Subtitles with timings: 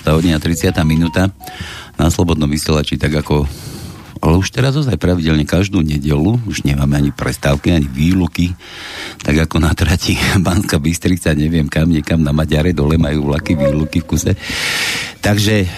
[0.00, 0.16] 16.
[0.16, 0.72] hodina 30.
[0.88, 1.28] minúta
[2.00, 3.44] na Slobodnom vysielači, tak ako
[4.20, 8.52] ale už teraz ozaj pravidelne každú nedelu, už nemáme ani prestávky, ani výluky,
[9.20, 14.00] tak ako na trati Banska Bystrica, neviem kam, niekam na Maďare, dole majú vlaky výluky
[14.00, 14.32] v kuse.
[15.20, 15.68] Takže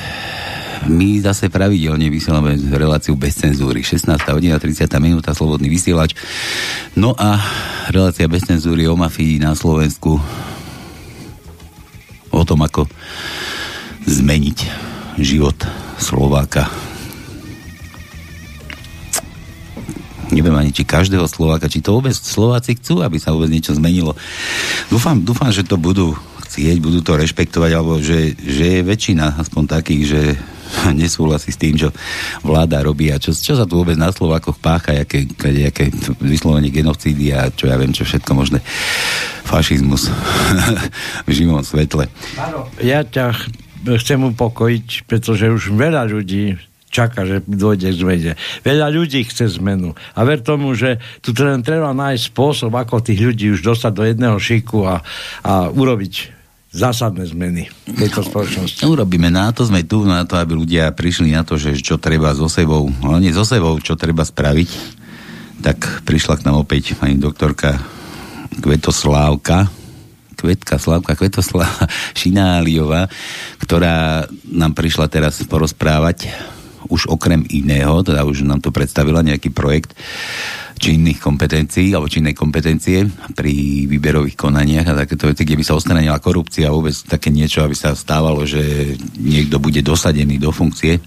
[0.86, 3.82] my zase pravidelne vysielame reláciu bez cenzúry.
[3.82, 4.06] 16.
[4.30, 4.86] hodina, 30.
[5.02, 6.14] minúta, slobodný vysielač.
[6.94, 7.42] No a
[7.90, 10.18] relácia bez cenzúry o mafii na Slovensku.
[12.34, 12.90] O tom, ako
[14.06, 14.58] zmeniť
[15.20, 15.58] život
[15.98, 16.66] Slováka
[20.32, 24.16] neviem ani či každého Slováka, či to vôbec Slováci chcú, aby sa vôbec niečo zmenilo.
[24.88, 26.16] Dúfam, dúfam, že to budú
[26.48, 30.20] chcieť, budú to rešpektovať, alebo že, že je väčšina aspoň takých, že
[31.00, 31.92] nesúhlasí s tým, čo
[32.40, 35.28] vláda robí a čo, čo sa tu vôbec na Slovákoch pácha, aké,
[35.68, 38.64] aké vyslovenie genocídy a čo ja viem, čo všetko možné.
[39.44, 40.08] Fašizmus
[41.28, 42.08] v živom svetle.
[42.80, 43.36] Ja ťa
[43.98, 46.58] chcem upokojiť, pretože už veľa ľudí
[46.92, 48.32] čaká, že dôjde k zmene.
[48.60, 49.96] Veľa ľudí chce zmenu.
[50.12, 54.04] A ver tomu, že tu len treba nájsť spôsob, ako tých ľudí už dostať do
[54.04, 55.00] jedného šiku a,
[55.40, 58.84] a urobiť zásadné zmeny v tejto spoločnosti.
[58.84, 62.32] Urobíme na to, sme tu na to, aby ľudia prišli na to, že čo treba
[62.32, 65.00] so sebou, hlavne so sebou, čo treba spraviť.
[65.64, 67.76] Tak prišla k nám opäť pani doktorka
[68.52, 69.68] Kvetoslávka,
[70.42, 71.86] Kvetka Slavka Kvetoslava
[72.18, 73.06] Šináliová,
[73.62, 76.26] ktorá nám prišla teraz porozprávať
[76.90, 79.94] už okrem iného, teda už nám to predstavila nejaký projekt
[80.82, 83.06] činných kompetencií alebo činnej kompetencie
[83.38, 87.62] pri výberových konaniach a takéto veci, kde by sa ostranila korupcia a vôbec také niečo,
[87.62, 90.98] aby sa stávalo, že niekto bude dosadený do funkcie.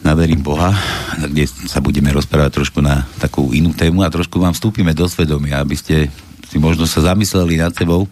[0.00, 0.72] Na verím Boha,
[1.18, 5.60] kde sa budeme rozprávať trošku na takú inú tému a trošku vám vstúpime do svedomia,
[5.60, 6.08] aby ste
[6.50, 8.10] si možno sa zamysleli nad sebou,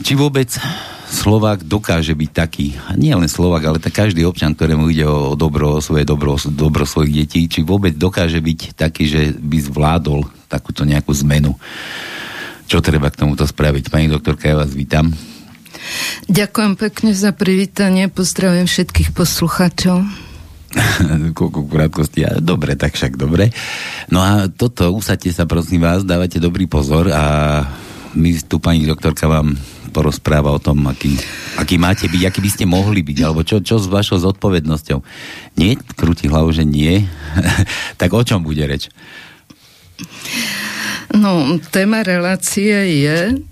[0.00, 0.48] či vôbec
[1.10, 5.36] Slovák dokáže byť taký, a nie len Slovák, ale tak každý občan, ktorému ide o
[5.36, 10.24] dobro, o svoje dobro, dobro svojich detí, či vôbec dokáže byť taký, že by zvládol
[10.48, 11.58] takúto nejakú zmenu.
[12.70, 13.90] Čo treba k tomuto spraviť?
[13.90, 15.10] Pani doktorka, ja vás vítam.
[16.30, 20.29] Ďakujem pekne za privítanie, pozdravujem všetkých poslucháčov.
[21.38, 22.26] Koľko krátkosti.
[22.38, 23.50] Dobre, tak však dobre.
[24.08, 27.62] No a toto, usadte sa prosím vás, dávate dobrý pozor a
[28.14, 29.54] my tu pani doktorka vám
[29.90, 31.18] porozpráva o tom, aký,
[31.58, 34.98] aký máte byť, aký by ste mohli byť, alebo čo, čo s vašou zodpovednosťou.
[35.58, 35.74] Nie?
[35.98, 37.06] Krúti hlavu, že nie.
[38.00, 38.86] tak o čom bude reč?
[41.10, 43.42] No, téma relácie je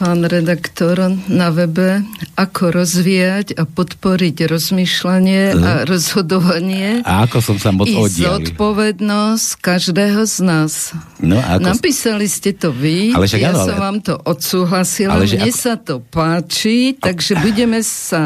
[0.00, 2.00] pán redaktor na webe,
[2.32, 5.60] ako rozvíjať a podporiť rozmýšľanie uh.
[5.60, 5.84] a mhm.
[5.84, 6.88] rozhodovanie.
[7.04, 10.96] A ako som sa moc I zodpovednosť každého z nás.
[11.20, 11.76] No, ako...
[11.76, 13.68] Napísali ste to vy, ale však, ja ale...
[13.68, 15.60] som vám to odsúhlasila, ale mne ako...
[15.60, 18.22] sa to páči, takže budeme sa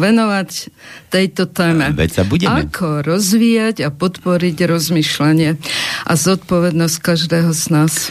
[0.00, 0.72] venovať
[1.12, 1.92] tejto téme.
[1.92, 2.64] Veď sa budeme.
[2.64, 5.60] Ako rozvíjať a podporiť rozmýšľanie
[6.08, 8.08] a zodpovednosť každého z nás.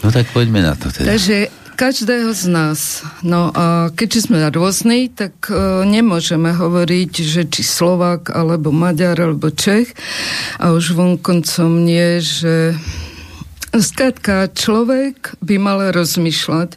[0.00, 1.12] No tak poďme na to teda.
[1.12, 3.06] Takže každého z nás.
[3.22, 9.54] No a keďže sme rôzni, tak uh, nemôžeme hovoriť, že či Slovák, alebo Maďar, alebo
[9.54, 9.94] Čech.
[10.58, 12.74] A už vonkoncom nie, že
[13.70, 16.74] skrátka človek by mal rozmýšľať.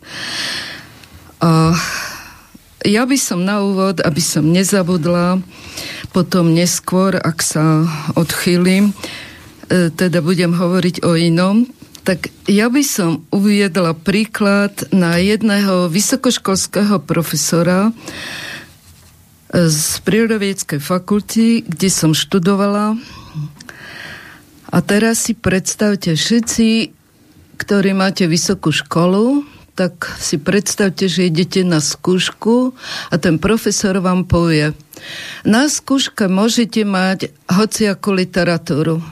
[1.42, 1.74] A
[2.86, 5.42] ja by som na úvod, aby som nezabudla,
[6.14, 11.66] potom neskôr, ak sa odchýlim, e, teda budem hovoriť o inom,
[12.02, 17.94] tak ja by som uviedla príklad na jedného vysokoškolského profesora
[19.52, 22.98] z prírodovedeckej fakulty, kde som študovala.
[24.72, 26.96] A teraz si predstavte všetci,
[27.60, 29.44] ktorí máte vysokú školu,
[29.76, 32.74] tak si predstavte, že idete na skúšku
[33.12, 34.72] a ten profesor vám povie,
[35.44, 39.04] na skúške môžete mať hociakú literatúru.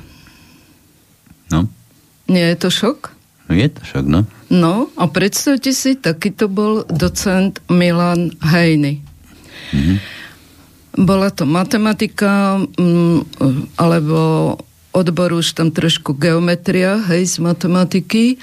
[1.49, 1.78] No.
[2.29, 2.99] Nie je to šok?
[3.49, 4.21] No je to šok, no.
[4.53, 9.01] No a predstavte si, taký to bol docent Milan Hejny.
[9.73, 9.97] Mm-hmm.
[11.01, 14.53] Bola to matematika, m, mm, alebo
[14.93, 18.37] odbor už tam trošku geometria, hej, z matematiky.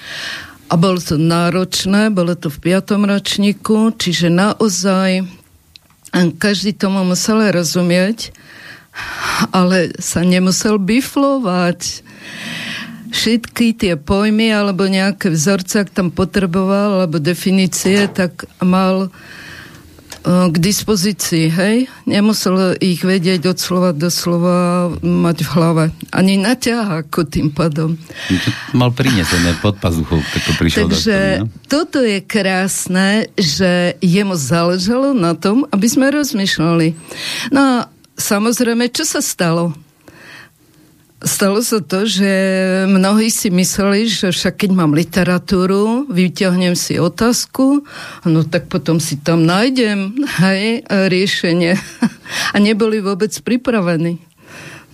[0.66, 5.22] A bolo to náročné, bolo to v piatom ročníku, čiže naozaj
[6.42, 8.34] každý tomu musel rozumieť,
[9.54, 12.02] ale sa nemusel biflovať
[13.10, 19.10] všetky tie pojmy alebo nejaké vzorce, ak tam potreboval, alebo definície, tak mal
[20.26, 21.76] k dispozícii, hej?
[22.02, 25.84] Nemusel ich vedieť od slova do slova mať v hlave.
[26.10, 27.94] Ani ako tým pádom.
[28.80, 31.50] Mal prinesené pod pazuchou, keď to prišiel Takže do no?
[31.70, 36.98] toto je krásne, že jemu záležalo na tom, aby sme rozmýšľali.
[37.54, 37.74] No a
[38.18, 39.78] samozrejme, čo sa stalo?
[41.26, 42.30] Stalo sa to, že
[42.86, 47.82] mnohí si mysleli, že však keď mám literatúru, vyťahnem si otázku,
[48.22, 51.74] no tak potom si tam nájdem hej, riešenie.
[52.54, 54.22] A neboli vôbec pripravení.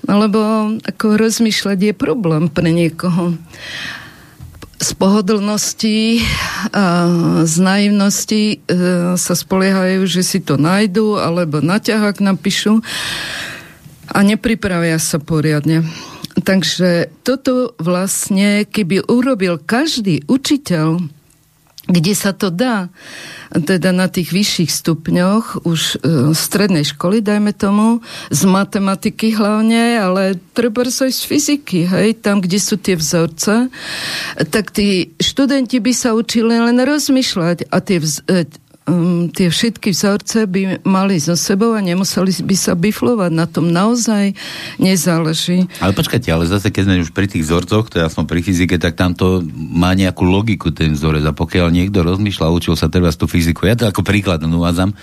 [0.09, 3.37] Lebo ako rozmýšľať je problém pre niekoho.
[4.83, 6.27] Z pohodlnosti
[6.75, 7.07] a
[7.47, 8.57] z naivnosti e,
[9.15, 12.83] sa spoliehajú, že si to nájdu, alebo na ťahák napíšu
[14.11, 15.87] a nepripravia sa poriadne.
[16.33, 21.05] Takže toto vlastne, keby urobil každý učiteľ,
[21.91, 22.95] kde sa to dá,
[23.51, 28.01] teda na tých vyšších stupňoch, už e, strednej školy, dajme tomu,
[28.31, 33.67] z matematiky hlavne, ale treba aj z fyziky, hej, tam, kde sú tie vzorce,
[34.49, 38.47] tak tí študenti by sa učili len rozmýšľať a tie vz, e,
[38.87, 43.31] um, tie všetky vzorce by mali so sebou a nemuseli by sa biflovať.
[43.33, 44.35] Na tom naozaj
[44.83, 45.69] nezáleží.
[45.79, 48.81] Ale počkajte, ale zase keď sme už pri tých vzorcoch, to ja som pri fyzike,
[48.81, 51.23] tak tam to má nejakú logiku ten vzorec.
[51.29, 54.97] A pokiaľ niekto rozmýšľa, učil sa treba tú fyziku, ja to ako príklad uvádzam,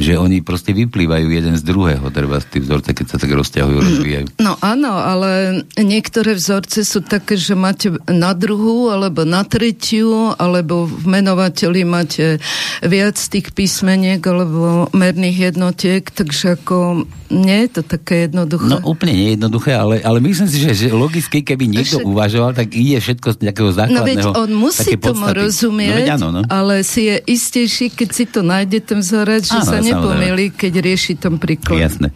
[0.00, 4.26] že oni proste vyplývajú jeden z druhého, treba tí vzorce, keď sa tak rozťahujú, rozvíjajú.
[4.40, 10.88] No áno, ale niektoré vzorce sú také, že máte na druhú, alebo na tretiu, alebo
[10.88, 12.40] v menovateli máte
[12.80, 18.70] viac z tých písmeniek alebo merných jednotiek, takže ako nie je to také jednoduché.
[18.70, 22.08] No úplne nejednoduché, ale, ale myslím si, že, že logicky, keby niekto Však...
[22.08, 24.06] uvažoval, tak ide všetko z nejakého základného.
[24.06, 25.38] No veď on musí tomu podstaty.
[25.44, 26.40] rozumieť, no, veď áno, no.
[26.46, 30.72] ale si je istejší, keď si to nájde ten vzorec, že áno, sa nepomýli, keď
[30.80, 31.82] rieši ten príklad.
[31.82, 32.08] Jasné.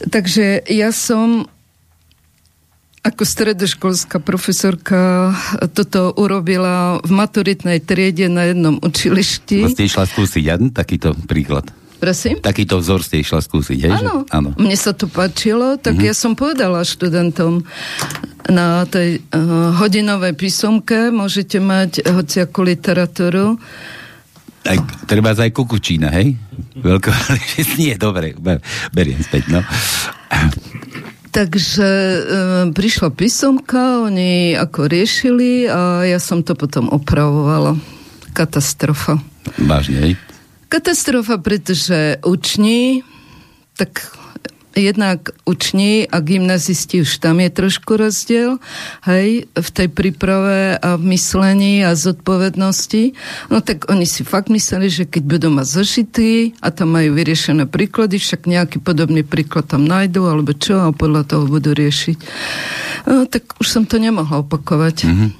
[0.00, 1.44] Takže ja som
[3.00, 5.32] ako stredoškolská profesorka
[5.72, 9.64] toto urobila v maturitnej triede na jednom učilišti.
[9.72, 10.56] Ste išla skúsiť, ja?
[10.60, 11.72] takýto príklad.
[12.00, 12.40] Prosím?
[12.40, 13.92] Takýto vzor ste išla skúsiť, hej?
[13.92, 14.56] Áno, Áno.
[14.56, 16.08] mne sa to páčilo, tak mm-hmm.
[16.08, 17.64] ja som povedala študentom
[18.48, 23.60] na tej uh, hodinovej písomke môžete mať hociakú literatúru.
[24.64, 26.40] Aj, treba aj kukučína, hej?
[26.76, 27.12] Veľko,
[27.80, 28.32] nie, dobre,
[28.92, 29.60] beriem späť, no.
[31.30, 32.20] Takže e,
[32.74, 37.78] prišla písomka, oni ako riešili a ja som to potom opravovala.
[38.34, 39.22] Katastrofa.
[39.58, 40.18] Vážne?
[40.66, 43.02] Katastrofa, pretože uční,
[43.78, 44.19] tak
[44.76, 48.58] jednak uční a gymnazisti už tam je trošku rozdiel,
[49.06, 53.12] hej, v tej príprave a v myslení a zodpovednosti.
[53.50, 56.30] No tak oni si fakt mysleli, že keď budú mať zošity
[56.62, 61.26] a tam majú vyriešené príklady, však nejaký podobný príklad tam nájdú, alebo čo, a podľa
[61.26, 62.18] toho budú riešiť.
[63.10, 64.96] No, tak už som to nemohla opakovať.
[65.06, 65.30] Mm-hmm.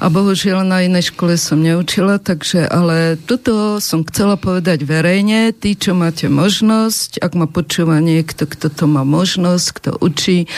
[0.00, 5.52] A bohužiaľ na inej škole som neučila, takže ale toto som chcela povedať verejne.
[5.52, 10.48] Tí, čo máte možnosť, ak ma počúva niekto, kto to má možnosť, kto učí,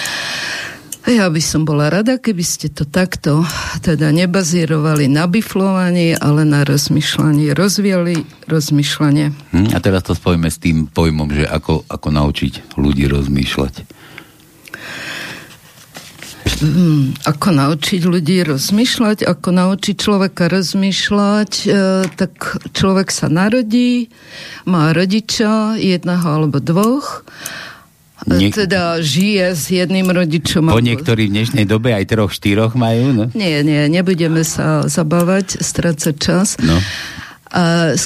[1.08, 3.40] ja by som bola rada, keby ste to takto
[3.80, 7.56] teda nebazírovali na biflovaní, ale na rozmýšľanie.
[7.56, 9.32] Rozvíjali rozmýšľanie.
[9.56, 13.97] Hm, a teraz to spojíme s tým pojmom, že ako, ako naučiť ľudí rozmýšľať.
[16.58, 21.66] Hmm, ako naučiť ľudí rozmýšľať, ako naučiť človeka rozmýšľať, e,
[22.18, 24.10] tak človek sa narodí,
[24.66, 27.22] má rodiča, jedného alebo dvoch,
[28.26, 28.50] e, Nie...
[28.50, 30.66] teda žije s jedným rodičom.
[30.74, 33.24] Po niektorí v dnešnej dobe aj troch, štyroch majú, no?
[33.38, 36.58] Nie, nie, nebudeme sa zabávať, strácať čas.
[36.58, 36.74] No.
[37.48, 37.96] A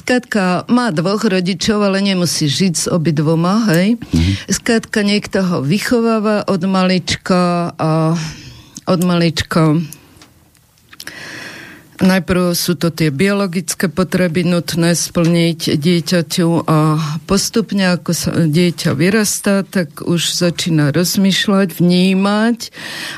[0.70, 3.98] má dvoch rodičov, ale nemusí žiť s obidvoma, hej.
[3.98, 4.34] Mm-hmm.
[4.46, 8.14] Skrátka, niekto ho vychováva od malička a
[8.86, 9.78] od malička.
[12.02, 16.98] Najprv sú to tie biologické potreby nutné splniť dieťaťu a
[17.30, 22.58] postupne, ako sa dieťa vyrastá, tak už začína rozmýšľať, vnímať.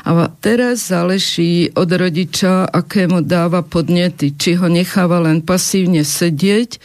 [0.05, 6.77] A teraz záleží od rodiča, akému dáva podnety, či ho necháva len pasívne sedieť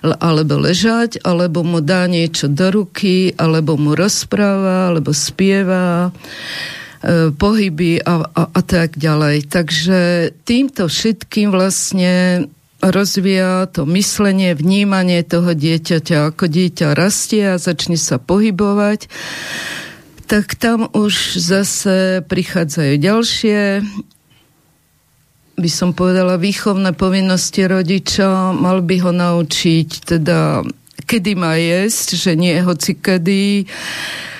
[0.00, 6.08] alebo ležať, alebo mu dá niečo do ruky, alebo mu rozpráva, alebo spieva
[7.36, 9.52] pohyby a, a, a tak ďalej.
[9.52, 12.46] Takže týmto všetkým vlastne
[12.80, 16.32] rozvíja to myslenie, vnímanie toho dieťaťa.
[16.32, 19.08] Ako dieťa rastie a začne sa pohybovať,
[20.24, 23.60] tak tam už zase prichádzajú ďalšie
[25.54, 30.66] by som povedala, výchovné povinnosti rodiča, mal by ho naučiť teda
[31.06, 34.33] kedy má jesť, že nie hoci kedy E,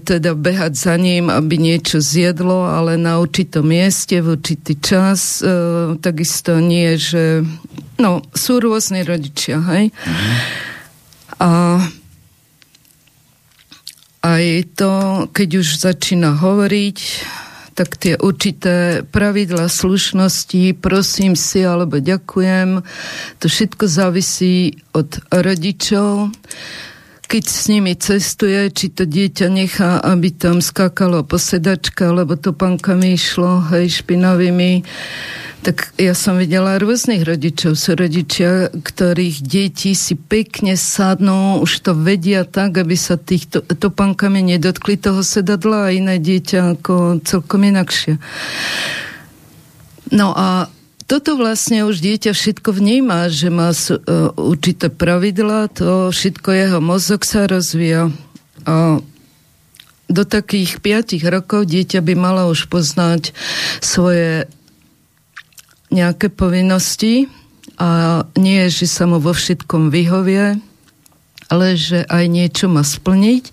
[0.00, 5.44] teda behať za ním, aby niečo zjedlo, ale na určitom mieste, v určitý čas.
[5.44, 7.44] E, takisto nie, že...
[8.00, 9.92] No, sú rôzne rodičia, hej?
[9.92, 10.36] Mm-hmm.
[11.38, 11.50] A
[14.24, 14.44] aj
[14.74, 14.92] to,
[15.30, 16.98] keď už začína hovoriť,
[17.78, 22.82] tak tie určité pravidla slušnosti, prosím si alebo ďakujem,
[23.38, 26.34] to všetko závisí od rodičov
[27.28, 32.56] keď s nimi cestuje, či to dieťa nechá, aby tam skákalo po sedačka, lebo to
[32.56, 34.80] pankami išlo, hej, špinavými.
[35.60, 37.76] Tak ja som videla rôznych rodičov.
[37.76, 44.56] Sú rodičia, ktorých deti si pekne sadnú, už to vedia tak, aby sa týchto topankami
[44.56, 48.16] nedotkli toho sedadla a iné dieťa ako celkom inakšie.
[50.16, 50.72] No a
[51.08, 53.96] toto vlastne už dieťa všetko vníma, že má uh,
[54.36, 58.12] určité pravidla, to všetko jeho mozog sa rozvíja.
[58.68, 59.00] A
[60.08, 63.32] do takých 5 rokov dieťa by malo už poznať
[63.80, 64.48] svoje
[65.88, 67.32] nejaké povinnosti
[67.80, 70.60] a nie, že sa mu vo všetkom vyhovie,
[71.48, 73.50] ale že aj niečo má splniť.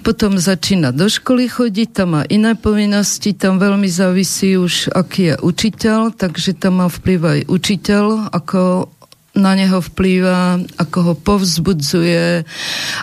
[0.00, 5.34] Potom začína do školy chodiť, tam má iné povinnosti, tam veľmi závisí už, aký je
[5.40, 8.90] učiteľ, takže tam má vplyv aj učiteľ, ako
[9.36, 12.48] na neho vplýva, ako ho povzbudzuje,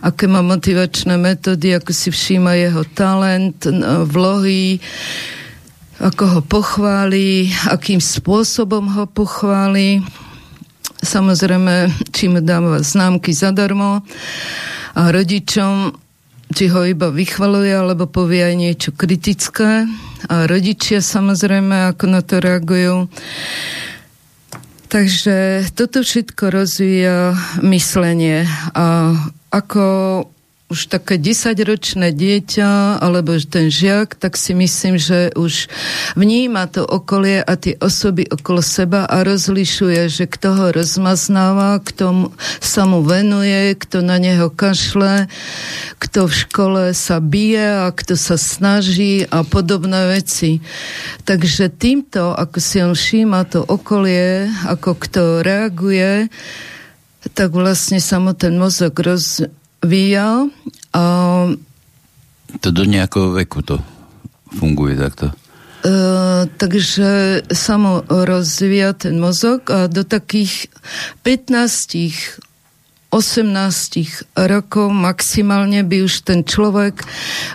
[0.02, 3.62] aké má motivačné metódy, ako si všíma jeho talent,
[4.10, 4.82] vlohy,
[6.02, 10.02] ako ho pochváli, akým spôsobom ho pochváli
[11.04, 14.02] samozrejme, či mu dáva známky zadarmo
[14.94, 15.96] a rodičom,
[16.54, 19.90] či ho iba vychvaluje, alebo povie aj niečo kritické.
[20.30, 23.10] A rodičia samozrejme, ako na to reagujú.
[24.88, 27.34] Takže toto všetko rozvíja
[27.66, 28.46] myslenie.
[28.78, 29.18] A
[29.50, 29.84] ako
[30.74, 35.70] už také desaťročné dieťa alebo ten žiak, tak si myslím, že už
[36.18, 42.34] vníma to okolie a tie osoby okolo seba a rozlišuje, že kto ho rozmaznáva, kto
[42.58, 45.30] sa mu venuje, kto na neho kašle,
[46.02, 50.58] kto v škole sa bije a kto sa snaží a podobné veci.
[51.30, 56.34] Takže týmto, ako si on všíma to okolie, ako kto reaguje,
[57.32, 59.48] tak vlastne sa mu ten mozog roz,
[59.84, 60.50] vyjal.
[60.96, 61.04] A...
[62.60, 63.78] To do nejakého veku to
[64.56, 65.36] funguje takto?
[65.84, 70.72] Uh, takže sa mu rozvíja ten mozog a do takých
[71.28, 72.40] 15
[73.14, 77.06] 18 rokov maximálne by už ten človek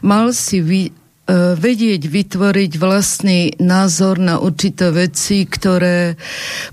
[0.06, 0.97] mal si vy, uh,
[1.28, 6.16] vedieť vytvoriť vlastný názor na určité veci, ktoré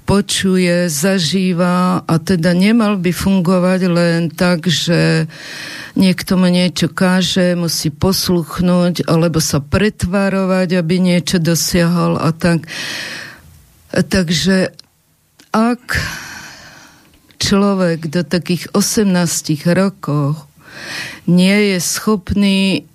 [0.08, 5.28] počuje, zažíva a teda nemal by fungovať len tak, že
[6.00, 12.64] niekto mu niečo káže, musí posluchnúť alebo sa pretvárovať, aby niečo dosiahol a tak.
[13.92, 14.72] Takže
[15.52, 16.00] ak
[17.44, 19.12] človek do takých 18
[19.76, 20.48] rokov
[21.28, 22.88] nie je schopný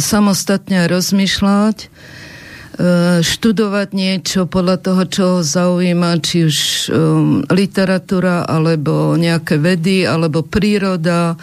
[0.00, 1.88] samostatne rozmýšľať, e,
[3.20, 10.42] študovať niečo podľa toho, čo ho zaujíma, či už um, literatúra, alebo nejaké vedy, alebo
[10.42, 11.36] príroda,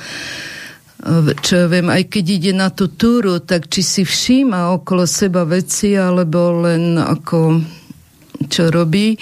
[1.45, 5.45] čo ja viem, aj keď ide na tú túru, tak či si všíma okolo seba
[5.45, 7.61] veci, alebo len ako
[8.49, 9.15] čo robí,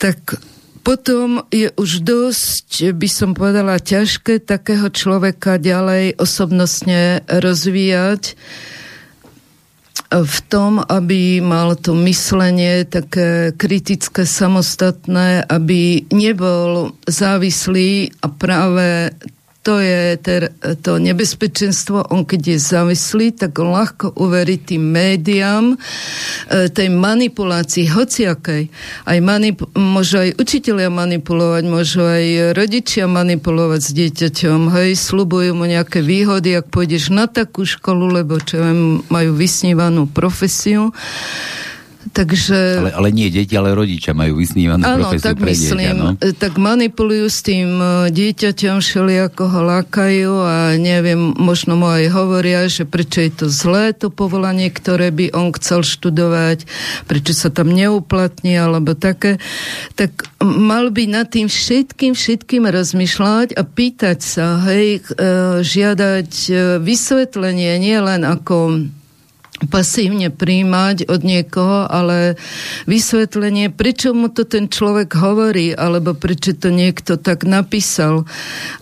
[0.00, 0.40] tak
[0.80, 8.34] potom je už dosť, by som povedala, ťažké takého človeka ďalej osobnostne rozvíjať.
[10.10, 19.14] V tom, aby mal to myslenie také kritické, samostatné, aby nebol závislý a práve
[19.60, 25.76] to je ter, to nebezpečenstvo, on keď je závislý, tak on ľahko uverí tým médiám,
[25.76, 28.72] e, tej manipulácii, hociakej.
[29.04, 35.68] Aj manip- môžu aj učiteľia manipulovať, môžu aj rodičia manipulovať s dieťaťom, hej, slubujú mu
[35.68, 40.96] nejaké výhody, ak pôjdeš na takú školu, lebo čo viem, majú vysnívanú profesiu.
[42.00, 42.80] Takže...
[42.80, 46.08] Ale, ale nie deti, ale rodičia majú vysnívanú áno, profesiu tak pre myslím, dieťa, no?
[46.16, 48.80] tak manipulujú s tým e, dieťaťom,
[49.28, 54.08] ako ho lákajú a neviem, možno mu aj hovoria, že prečo je to zlé, to
[54.08, 56.64] povolanie, ktoré by on chcel študovať,
[57.04, 59.36] prečo sa tam neuplatní, alebo také.
[59.92, 66.52] Tak mal by nad tým všetkým, všetkým rozmýšľať a pýtať sa, hej, e, žiadať e,
[66.80, 68.88] vysvetlenie, nie len ako
[69.68, 72.40] pasívne príjmať od niekoho, ale
[72.88, 78.24] vysvetlenie, prečo mu to ten človek hovorí, alebo prečo to niekto tak napísal,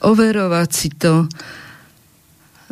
[0.05, 1.27] overovať si to.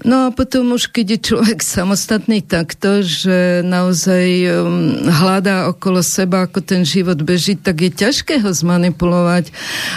[0.04, 6.44] No a potom už, keď je človek samostatný takto, že naozaj um, hľadá okolo seba,
[6.44, 9.48] ako ten život beží, tak je ťažké ho zmanipulovať,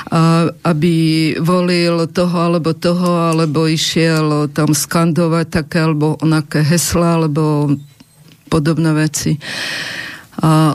[0.08, 0.96] a, aby
[1.44, 7.76] volil toho alebo toho, alebo išiel tam skandovať také alebo onaké hesla, alebo
[8.50, 9.38] podobné veci.
[10.42, 10.74] A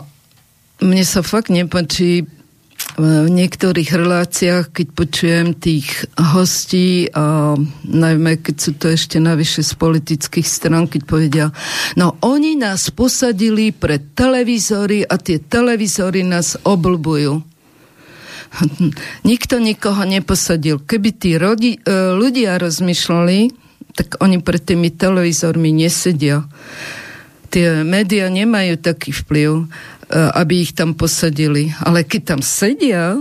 [0.78, 2.22] mne sa fakt nepačí
[2.94, 9.74] v niektorých reláciách, keď počujem tých hostí, a najmä keď sú to ešte navyše z
[9.74, 11.46] politických stran, keď povedia,
[11.98, 17.42] no oni nás posadili pre televízory a tie televízory nás oblbujú.
[19.30, 20.78] Nikto nikoho neposadil.
[20.86, 21.80] Keby tí rodi, e,
[22.14, 23.50] ľudia rozmýšľali,
[23.94, 26.46] tak oni pred tými televízormi nesedia.
[27.54, 29.70] Tie médiá nemajú taký vplyv.
[30.04, 31.72] E, aby ich tam posadili.
[31.80, 33.16] Ale keď tam sedia,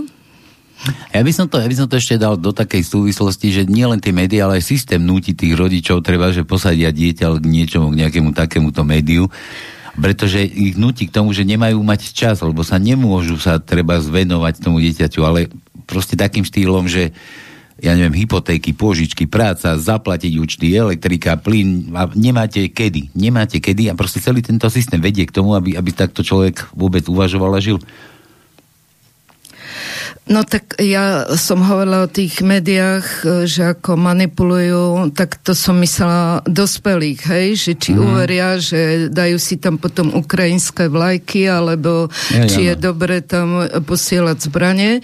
[1.16, 3.88] ja by, som to, ja by som to ešte dal do takej súvislosti, že nie
[3.88, 7.88] len tie médiá, ale aj systém núti tých rodičov, treba, že posadia dieťa k niečomu,
[7.88, 9.32] k nejakému takémuto médiu,
[9.96, 14.60] pretože ich nutí k tomu, že nemajú mať čas, lebo sa nemôžu sa treba zvenovať
[14.60, 15.48] tomu dieťaťu, ale
[15.88, 17.16] proste takým štýlom, že
[17.84, 23.12] ja neviem, hypotéky, pôžičky, práca, zaplatiť účty, elektrika, plyn, a nemáte kedy.
[23.12, 27.04] Nemáte kedy a proste celý tento systém vedie k tomu, aby, aby takto človek vôbec
[27.04, 27.76] uvažoval a žil.
[30.24, 36.40] No tak ja som hovorila o tých médiách, že ako manipulujú, tak to som myslela
[36.48, 38.00] dospelých, hej, že či mm.
[38.00, 43.68] uveria, že dajú si tam potom ukrajinské vlajky, alebo ja, či ja, je dobre tam
[43.68, 44.92] posielať zbranie.
[44.96, 45.02] E,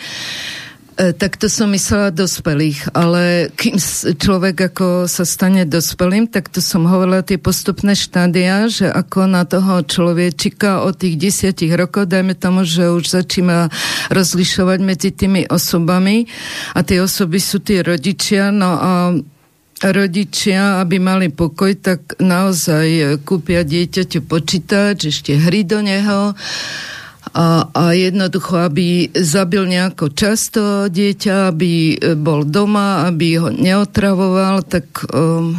[0.97, 3.79] tak to som myslela dospelých, ale kým
[4.17, 9.49] človek ako sa stane dospelým, tak to som hovorila tie postupné štádia, že ako na
[9.49, 13.73] toho človečika od tých desiatich rokov, dajme tomu, že už začína
[14.13, 16.29] rozlišovať medzi tými osobami.
[16.77, 18.93] A tie osoby sú tie rodičia, no a
[19.81, 26.37] rodičia, aby mali pokoj, tak naozaj kúpia dieťaťu počítač, ešte hry do neho,
[27.31, 34.67] a, a jednoducho, aby zabil nejako často dieťa, aby e, bol doma, aby ho neotravoval,
[34.67, 35.55] tak um,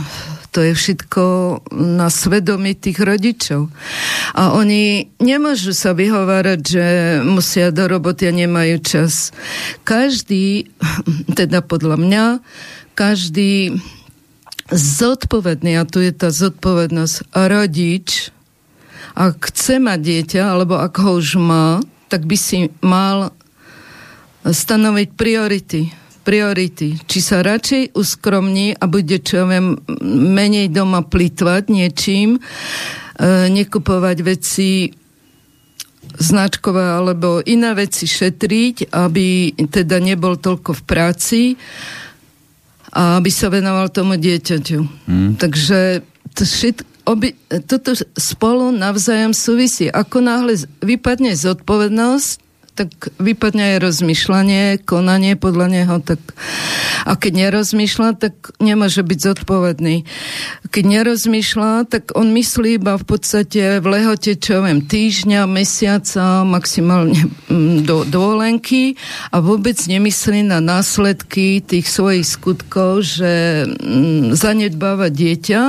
[0.51, 1.23] to je všetko
[1.71, 3.71] na svedomí tých rodičov.
[4.35, 6.85] A oni nemôžu sa vyhovárať, že
[7.23, 9.31] musia do roboty a nemajú čas.
[9.87, 10.67] Každý,
[11.39, 12.23] teda podľa mňa,
[12.99, 13.79] každý
[14.71, 18.35] zodpovedný, a tu je tá zodpovednosť, rodič,
[19.15, 23.31] ak chce mať dieťa, alebo ak ho už má, tak by si mal
[24.43, 25.81] stanoviť priority.
[26.21, 27.01] Priority.
[27.09, 29.81] Či sa radšej uskromní a bude, čo ja viem,
[30.31, 32.41] menej doma plitvať niečím, e,
[33.49, 34.69] nekupovať veci
[36.11, 41.41] značkové alebo iné veci šetriť, aby teda nebol toľko v práci
[42.91, 44.79] a aby sa venoval tomu dieťaťu.
[45.07, 45.31] Hmm.
[45.39, 46.03] Takže
[46.35, 47.37] to všetko, obi,
[47.69, 49.87] toto spolu navzájom súvisí.
[49.93, 52.40] Ako náhle vypadne zodpovednosť,
[52.75, 56.19] tak vypadne aj rozmýšľanie, konanie podľa neho, tak
[57.05, 60.05] a keď nerozmýšľa, tak nemôže byť zodpovedný.
[60.69, 67.27] Keď nerozmýšľa, tak on myslí iba v podstate v lehote, čo viem, týždňa, mesiaca, maximálne
[67.49, 68.95] mm, do dovolenky
[69.33, 75.61] a vôbec nemyslí na následky tých svojich skutkov, že mm, zanedbáva dieťa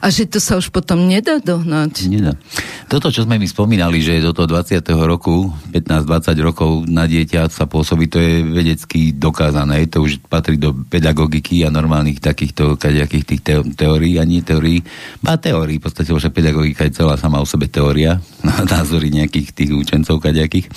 [0.00, 2.06] a že to sa už potom nedá dohnať.
[2.06, 2.38] Nedá.
[2.86, 4.82] Toto, čo sme mi spomínali, že do toho 20.
[5.02, 9.90] roku, 15-20 rokov na dieťa sa pôsobí, to je vedecky dokázané.
[9.90, 13.42] To už patrí do pedagogiky a normálnych takýchto kadejakých tých
[13.74, 14.84] teórií a nie teórií.
[15.26, 18.22] Má teórií, v podstate už pedagogika je celá sama o sebe teória,
[18.74, 20.70] názory nejakých tých učencov kadejakých.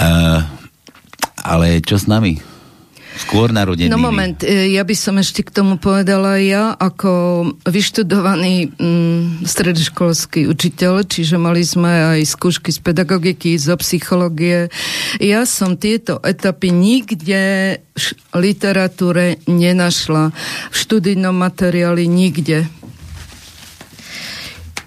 [0.00, 0.40] Uh,
[1.44, 2.53] ale čo s nami?
[3.24, 3.88] Skôr narodený.
[3.88, 10.44] No moment, e, ja by som ešte k tomu povedala ja ako vyštudovaný mm, stredoškolský
[10.44, 14.68] učiteľ, čiže mali sme aj skúšky z pedagogiky, zo psychológie.
[15.22, 17.42] Ja som tieto etapy nikde
[17.96, 18.06] v
[18.36, 20.34] literatúre nenašla.
[20.68, 22.68] V študijnom materiáli nikde.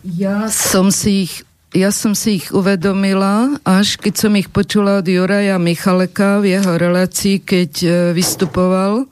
[0.05, 5.07] Ja som si ich ja som si ich uvedomila, až keď som ich počula od
[5.07, 9.03] Juraja Michaleka v jeho relácii, keď e, vystupoval.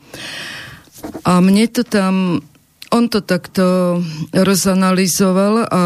[1.27, 2.39] A mne to tam,
[2.95, 3.99] on to takto
[4.31, 5.83] rozanalizoval a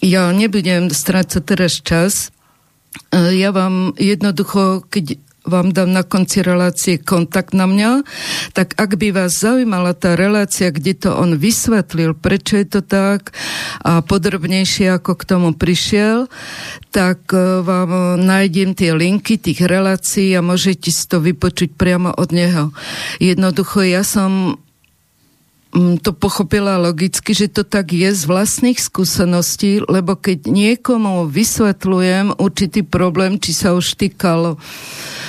[0.00, 2.34] ja nebudem strácať teraz čas.
[3.14, 8.06] E, ja vám jednoducho, keď vám dám na konci relácie kontakt na mňa,
[8.54, 13.34] tak ak by vás zaujímala tá relácia, kde to on vysvetlil, prečo je to tak
[13.82, 16.30] a podrobnejšie ako k tomu prišiel,
[16.94, 22.30] tak e, vám nájdem tie linky tých relácií a môžete si to vypočuť priamo od
[22.30, 22.70] neho.
[23.18, 24.62] Jednoducho ja som
[26.02, 32.82] to pochopila logicky, že to tak je z vlastných skúseností, lebo keď niekomu vysvetľujem určitý
[32.82, 34.58] problém, či sa už týkalo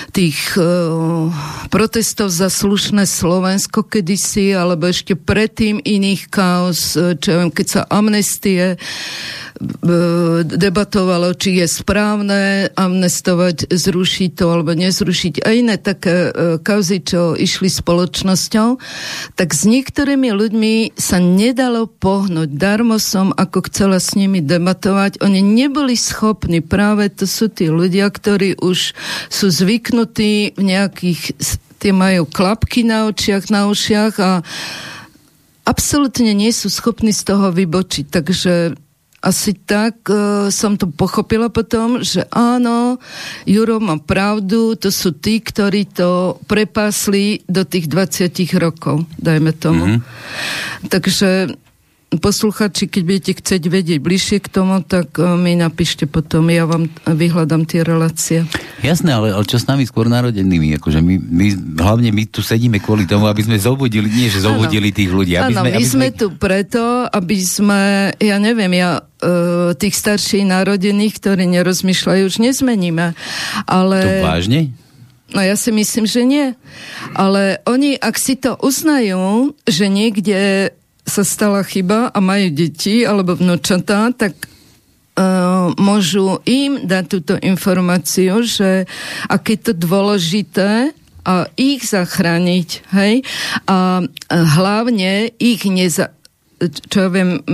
[0.09, 1.29] tých uh,
[1.69, 7.67] protestov za slušné Slovensko kedysi, alebo ešte predtým iných kaos, e, čo ja viem, keď
[7.69, 8.81] sa amnestie
[10.43, 17.37] debatovalo, či je správne amnestovať, zrušiť to alebo nezrušiť a iné také e, kauzy, čo
[17.37, 18.81] išli spoločnosťou,
[19.37, 22.49] tak s niektorými ľuďmi sa nedalo pohnúť.
[22.57, 28.09] Darmo som, ako chcela s nimi debatovať, oni neboli schopní, práve to sú tí ľudia,
[28.09, 28.97] ktorí už
[29.29, 31.37] sú zvyknutí v nejakých,
[31.77, 34.31] tie majú klapky na očiach, na ušiach a
[35.65, 38.05] absolútne nie sú schopní z toho vybočiť.
[38.09, 38.53] Takže
[39.21, 42.97] asi tak uh, som to pochopila potom, že áno,
[43.45, 49.85] Juro má pravdu, to sú tí, ktorí to prepásli do tých 20 rokov, dajme tomu.
[49.85, 50.89] Mm-hmm.
[50.89, 51.29] Takže
[52.19, 56.91] posluchači, keď budete chcieť vedieť bližšie k tomu, tak e, mi napíšte potom, ja vám
[57.07, 58.43] vyhľadám tie relácie.
[58.83, 60.75] Jasné, ale, ale čo s nami skôr narodenými?
[60.75, 61.47] Akože my, my,
[61.79, 64.97] hlavne my tu sedíme kvôli tomu, aby sme zobudili, nie že zobudili ano.
[64.99, 65.33] tých ľudí.
[65.39, 67.81] Aby sme, my aby sme tu preto, aby sme,
[68.19, 73.15] ja neviem, ja uh, tých starších narodených, ktorí nerozmýšľajú, už nezmeníme.
[73.71, 73.97] Ale...
[74.03, 74.75] To vážne?
[75.31, 76.47] No ja si myslím, že nie.
[77.15, 80.71] Ale oni, ak si to uznajú, že niekde
[81.05, 84.37] sa stala chyba a majú deti alebo vnúčatá, tak
[85.17, 88.85] uh, môžu im dať túto informáciu, že
[89.27, 93.21] aké je to dôležité a ich zachrániť, hej?
[93.69, 96.09] A hlavne ich neza,
[96.89, 97.45] čo ja viem,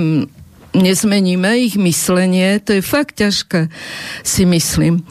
[0.71, 3.67] nezmeníme ich myslenie, to je fakt ťažké,
[4.23, 5.03] si myslím.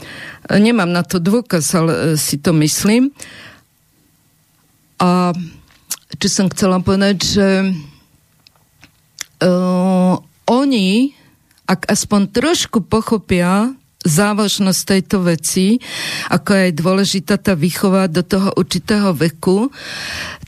[0.48, 3.10] Nemám na to dôkaz, ale e, si to myslím.
[5.02, 5.34] A
[6.16, 7.46] čo som chcela povedať, že
[9.42, 11.12] uh, oni,
[11.66, 13.74] ak aspoň trošku pochopia
[14.06, 15.82] závažnosť tejto veci,
[16.30, 19.74] ako je dôležitá tá výchova do toho určitého veku,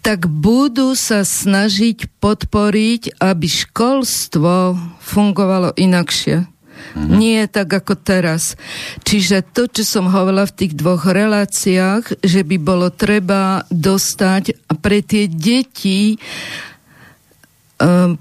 [0.01, 6.47] tak budú sa snažiť podporiť, aby školstvo fungovalo inakšie.
[6.79, 7.19] Mm-hmm.
[7.19, 8.55] Nie tak ako teraz.
[9.03, 15.03] Čiže to, čo som hovorila v tých dvoch reláciách, že by bolo treba dostať pre
[15.03, 16.15] tie deti
[17.83, 18.17] um,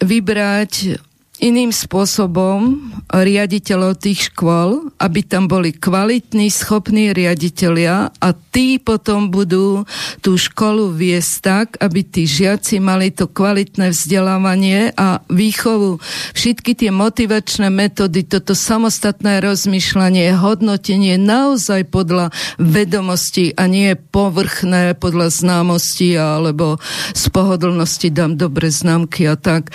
[0.00, 1.00] vybrať
[1.44, 2.80] iným spôsobom
[3.12, 9.84] riaditeľov tých škôl, aby tam boli kvalitní, schopní riaditeľia a tí potom budú
[10.24, 16.00] tú školu viesť tak, aby tí žiaci mali to kvalitné vzdelávanie a výchovu.
[16.32, 25.28] Všetky tie motivačné metódy, toto samostatné rozmýšľanie, hodnotenie naozaj podľa vedomosti a nie povrchné podľa
[25.28, 26.80] známosti alebo
[27.12, 29.68] z pohodlnosti dám dobre známky a tak.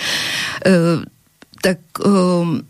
[0.66, 1.06] E,
[1.60, 2.64] tak um,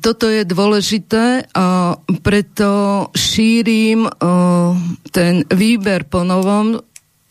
[0.00, 2.68] toto je dôležité a preto
[3.16, 4.76] šírim uh,
[5.10, 6.80] ten výber po novom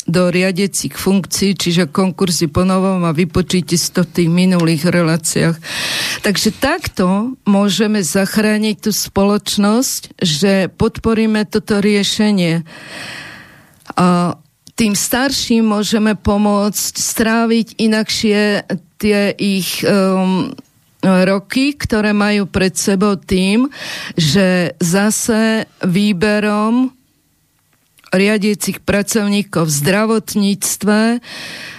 [0.06, 5.58] do riadecích funkcií, čiže konkursy po novom a vypočíte si to v tých minulých reláciách.
[6.22, 12.62] Takže takto môžeme zachrániť tú spoločnosť, že podporíme toto riešenie.
[13.98, 14.38] A
[14.78, 20.52] tým starším môžeme pomôcť stráviť inakšie tie ich um,
[21.06, 23.70] roky, ktoré majú pred sebou tým,
[24.18, 26.90] že zase výberom
[28.16, 31.00] riadiecich pracovníkov v zdravotníctve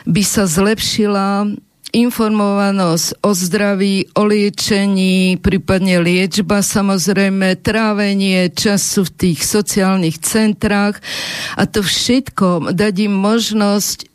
[0.07, 1.57] by sa zlepšila
[1.95, 10.99] informovanosť o zdraví, o liečení, prípadne liečba, samozrejme, trávenie času v tých sociálnych centrách
[11.55, 14.07] a to všetko dať im možnosť e,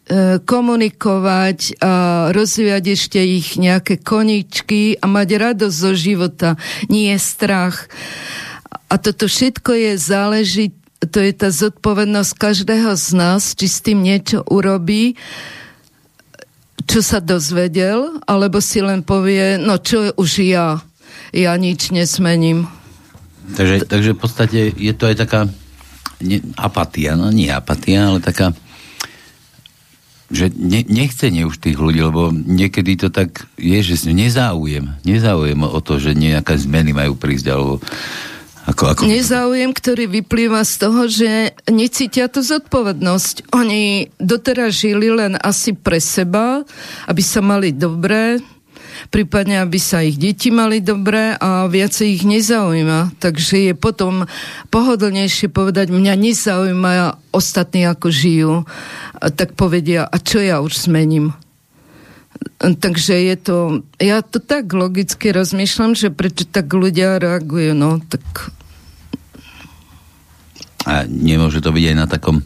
[0.44, 1.92] komunikovať a
[2.36, 6.50] rozvíjať ešte ich nejaké koničky a mať radosť zo života,
[6.92, 7.88] nie strach.
[8.92, 10.66] A toto všetko je záleží,
[11.00, 15.16] to je tá zodpovednosť každého z nás, či s tým niečo urobí
[16.91, 20.84] čo sa dozvedel, alebo si len povie, no čo už ja,
[21.32, 22.67] ja nič nesmením.
[23.56, 25.47] Takže, takže v podstate je to aj taká
[26.19, 28.51] ne, apatia, no nie apatia, ale taká
[30.32, 35.80] že ne, nechcenie už tých ľudí, lebo niekedy to tak je, že nezáujem, nezáujem o
[35.84, 37.84] to, že nejaké zmeny majú prísť, alebo
[38.69, 39.02] Ako, ako...
[39.10, 43.50] Nezáujem, ktorý vyplýva z toho, že necítia tú zodpovednosť.
[43.58, 46.62] Oni doteraz žili len asi pre seba,
[47.10, 48.38] aby sa mali dobré,
[49.10, 53.17] prípadne aby sa ich deti mali dobré a viacej ich nezaujíma.
[53.17, 54.30] Takže je potom
[54.69, 56.91] pohodlnejšie povedať, mňa nezaujíma
[57.34, 58.54] ostatní ako žijú.
[59.17, 61.34] A tak povedia, a čo ja už zmením?
[62.62, 63.58] Takže je to,
[63.97, 68.54] ja to tak logicky rozmýšľam, že prečo tak ľudia reagujú, no tak...
[70.86, 72.45] A nemôže to byť aj na takom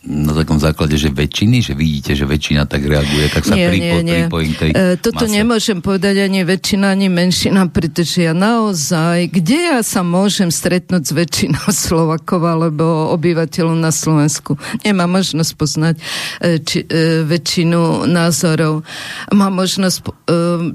[0.00, 3.96] na takom základe, že väčšiny, že vidíte, že väčšina tak reaguje, tak sa nie, pripo,
[4.00, 4.16] nie, nie.
[4.24, 5.36] pripojím tej e, Toto mase.
[5.36, 11.12] nemôžem povedať ani väčšina, ani menšina, pretože ja naozaj, kde ja sa môžem stretnúť s
[11.12, 14.56] väčšinou Slovakov alebo obyvateľov na Slovensku?
[14.88, 15.94] Nemám možnosť poznať
[16.40, 18.88] e, či, e, väčšinu názorov.
[19.36, 20.10] Mám možnosť e,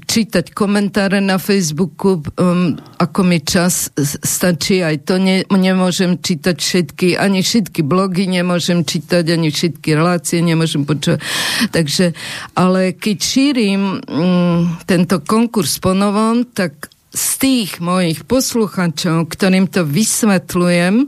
[0.06, 3.90] čítať komentáre na Facebooku, e, ako mi čas
[4.22, 9.90] stačí, aj to ne, nemôžem čítať všetky, ani všetky blogy nemôžem čítať čítať, ani všetky
[9.96, 11.24] relácie nemôžem počúvať.
[11.72, 12.12] Takže,
[12.52, 21.08] ale keď šírim mm, tento konkurs ponovom, tak z tých mojich posluchačov, ktorým to vysvetľujem,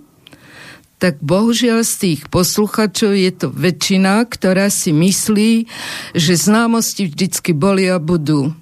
[0.97, 5.67] tak bohužiaľ z tých posluchačov je to väčšina, ktorá si myslí,
[6.15, 8.55] že známosti vždycky boli a budú.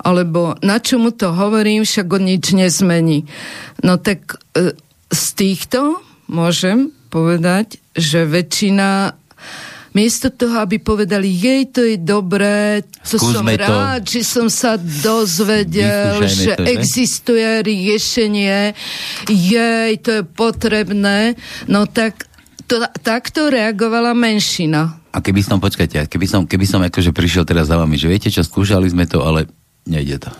[0.00, 3.28] Alebo na čomu to hovorím, však on nič nezmení.
[3.84, 4.74] No tak e,
[5.12, 9.16] z týchto môžem povedať, že väčšina
[9.96, 14.12] miesto toho, aby povedali, jej, to je dobré, to Skúsme som rád, to.
[14.14, 18.76] že som sa dozvedel, že, to, že existuje riešenie,
[19.26, 21.34] jej, to je potrebné,
[21.66, 22.28] no tak
[22.68, 25.00] to, takto reagovala menšina.
[25.10, 28.28] A keby som, počkajte, keby som, keby som akože prišiel teraz za vami, že viete
[28.28, 29.48] čo, skúšali sme to, ale
[29.88, 30.30] nejde to.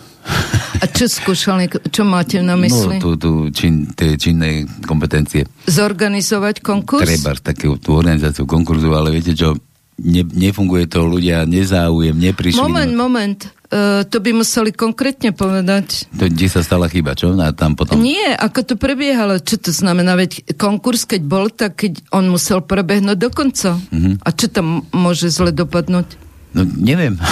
[0.78, 3.02] A čo skúšali, čo máte na mysli?
[3.02, 5.42] No, tú, tú čin, tie činné kompetencie.
[5.66, 7.08] Zorganizovať konkurs?
[7.08, 9.58] Treba takú tú organizáciu konkurzu, ale viete čo,
[9.98, 12.62] ne, nefunguje to, ľudia nezáujem, neprišli.
[12.62, 13.38] Moment, moment.
[13.68, 16.08] Uh, to by museli konkrétne povedať.
[16.16, 17.36] To, kde sa stala chyba, čo?
[17.36, 18.00] A tam potom...
[18.00, 19.36] Nie, ako to prebiehalo.
[19.44, 20.16] Čo to znamená?
[20.16, 23.76] Veď konkurs, keď bol, tak keď on musel prebehnúť do konca.
[23.76, 24.16] Uh-huh.
[24.24, 26.16] A čo tam môže zle dopadnúť?
[26.56, 27.20] No neviem.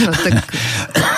[0.00, 0.32] No tak...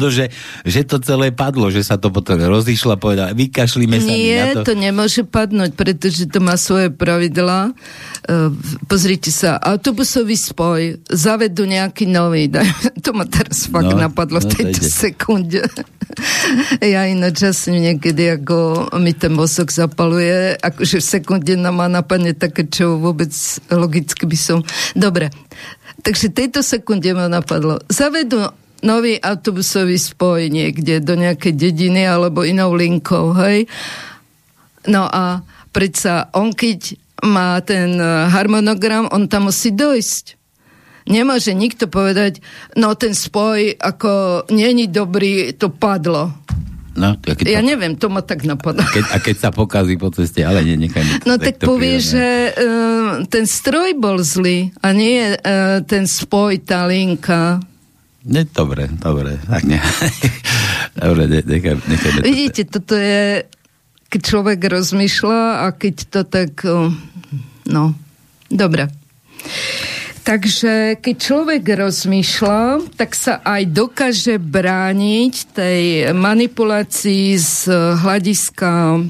[0.00, 0.32] no, že,
[0.64, 4.64] že to celé padlo, že sa to potom rozišlo a povedal, vykašlíme sa Nie, na
[4.64, 4.72] to.
[4.72, 7.76] to nemôže padnúť, pretože to má svoje pravidlá.
[8.24, 8.48] Uh,
[8.88, 12.48] pozrite sa, autobusový spoj, zavedú nejaký nový,
[13.04, 15.60] to ma teraz fakt no, napadlo no, v tejto sekunde.
[16.94, 22.34] ja ináč asi niekedy, ako mi ten mozog zapaluje, akože v sekunde nám má napadne
[22.34, 23.30] také, čo vôbec
[23.72, 24.58] logicky by som...
[24.92, 25.30] Dobre,
[26.02, 27.80] takže tejto sekunde ma napadlo.
[27.88, 28.44] Zavedú
[28.82, 33.68] nový autobusový spoj niekde do nejakej dediny alebo inou linkou, hej.
[34.88, 38.00] No a predsa on keď má ten
[38.32, 40.40] harmonogram, on tam musí dojsť.
[41.10, 42.40] Nemôže nikto povedať,
[42.76, 46.32] no ten spoj ako není dobrý, to padlo.
[47.00, 48.84] No, ja, keď ja neviem, to ma tak napadá.
[48.84, 52.52] Keď, a keď sa pokazí po ceste, ale nie, nechaj No tak, tak povie, že
[52.52, 57.62] uh, ten stroj bol zlý a nie uh, ten spoj, tá linka.
[58.20, 59.80] Ne, dobre, dobre, tak ne.
[61.00, 63.48] dobre, ne, nechaj, nechaj Vidíte, toto je,
[64.12, 66.52] keď človek rozmýšľa a keď to tak,
[67.64, 67.84] no,
[68.52, 68.92] dobre.
[70.20, 77.72] Takže keď človek rozmýšľa, tak sa aj dokáže brániť tej manipulácii z
[78.04, 79.00] hľadiska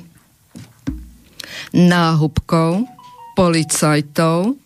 [1.74, 2.86] náhubkov,
[3.34, 4.59] policajtov,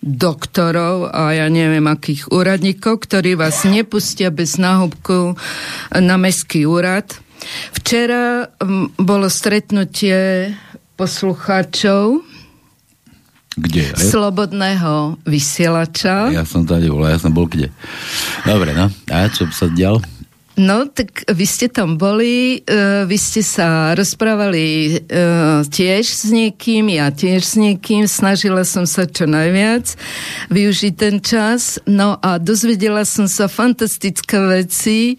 [0.00, 5.36] doktorov a ja neviem akých úradníkov, ktorí vás nepustia bez náhubku
[5.92, 7.12] na mestský úrad.
[7.76, 8.48] Včera
[8.96, 10.52] bolo stretnutie
[10.96, 12.24] poslucháčov
[13.60, 13.92] kde?
[13.98, 16.32] Slobodného vysielača.
[16.32, 17.68] Ja som tady bol, ja som bol kde.
[18.46, 18.88] Dobre, no.
[19.10, 20.00] A čo sa dial?
[20.58, 26.90] No, tak vy ste tam boli, uh, vy ste sa rozprávali uh, tiež s niekým,
[26.90, 29.94] ja tiež s niekým, snažila som sa čo najviac
[30.50, 35.16] využiť ten čas, no a dozvedela som sa fantastické veci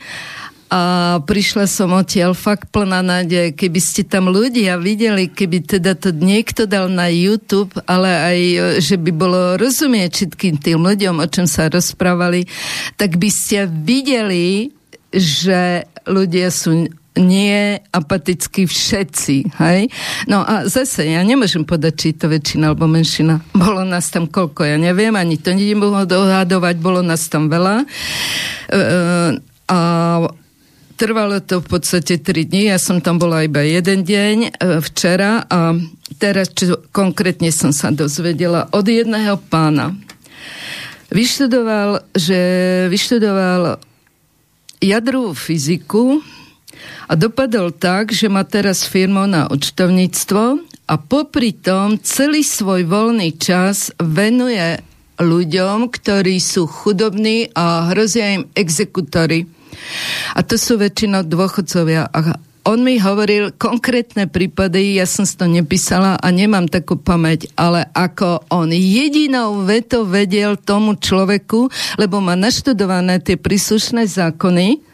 [0.71, 6.15] a prišla som odtiaľ fakt plná nádej, keby ste tam ľudia videli, keby teda to
[6.15, 11.27] niekto dal na YouTube, ale aj, e, že by bolo rozumieť všetkým tým ľuďom, o
[11.27, 12.47] čom sa rozprávali,
[12.95, 14.71] tak by ste videli,
[15.13, 16.87] že ľudia sú
[17.19, 19.91] nie apatickí všetci, hej?
[20.31, 23.43] No a zase, ja nemôžem povedať, či to väčšina alebo menšina.
[23.51, 27.83] Bolo nás tam koľko, ja neviem, ani to nebolo dohadovať, bolo nás tam veľa.
[27.83, 27.85] E,
[28.79, 28.79] e
[29.71, 29.79] a
[30.99, 34.49] trvalo to v podstate 3 dní, ja som tam bola iba jeden deň e,
[34.83, 35.75] včera a
[36.15, 39.95] teraz, čo konkrétne som sa dozvedela od jedného pána.
[41.11, 42.39] Vyštudoval, že
[42.87, 43.90] vyštudoval
[44.81, 46.19] jadrovú fyziku
[47.05, 50.43] a dopadol tak, že má teraz firmu na účtovníctvo
[50.89, 54.81] a popri tom celý svoj voľný čas venuje
[55.21, 59.45] ľuďom, ktorí sú chudobní a hrozia im exekutory.
[60.33, 62.09] A to sú väčšinou dôchodcovia.
[62.09, 67.49] A on mi hovoril konkrétne prípady, ja som si to nepísala a nemám takú pamäť,
[67.57, 74.91] ale ako on jedinou vetou vedel tomu človeku, lebo má naštudované tie príslušné zákony,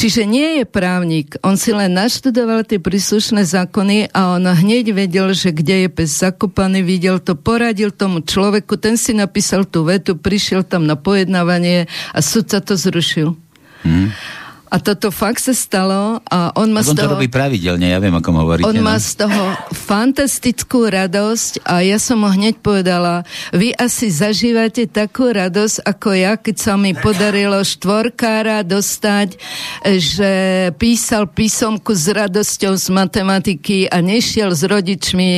[0.00, 5.36] Čiže nie je právnik, on si len naštudoval tie príslušné zákony a on hneď vedel,
[5.36, 10.16] že kde je pes zakopaný, videl to, poradil tomu človeku, ten si napísal tú vetu,
[10.16, 11.84] prišiel tam na pojednávanie
[12.16, 13.36] a sudca to zrušil.
[13.84, 14.08] Mm.
[14.70, 17.10] A toto fakt sa stalo a on má z toho...
[17.10, 18.70] to robí pravidelne, ja viem, ako hovoríte.
[18.70, 19.02] On má no?
[19.02, 19.42] z toho
[19.74, 26.38] fantastickú radosť a ja som mu hneď povedala, vy asi zažívate takú radosť ako ja,
[26.38, 29.42] keď sa mi podarilo štvorkára dostať,
[29.98, 30.32] že
[30.78, 35.30] písal písomku s radosťou z matematiky a nešiel s rodičmi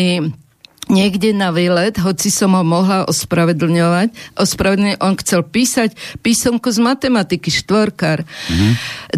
[0.93, 4.37] niekde na výlet, hoci som ho mohla ospravedlňovať.
[4.37, 8.29] Ospravedlňovať, on chcel písať písomku z matematiky, štvorkár.
[8.29, 8.73] Mm-hmm.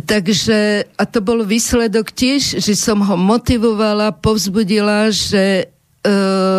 [0.06, 0.58] Takže,
[0.94, 5.73] a to bol výsledok tiež, že som ho motivovala, povzbudila, že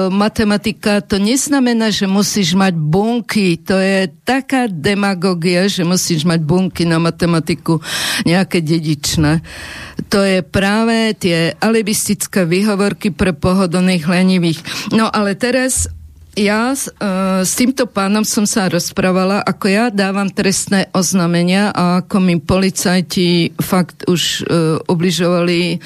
[0.10, 3.62] matematika to neznamená, že musíš mať bunky.
[3.62, 7.77] To je taká demagogia, že musíš mať bunky na matematiku
[8.25, 9.45] nejaké dedičné.
[10.10, 14.60] To je práve tie alibistické výhovorky pre pohodlných lenivých.
[14.93, 15.86] No ale teraz
[16.36, 22.17] ja uh, s týmto pánom som sa rozprávala, ako ja dávam trestné oznámenia a ako
[22.19, 25.80] mi policajti fakt už uh, obližovali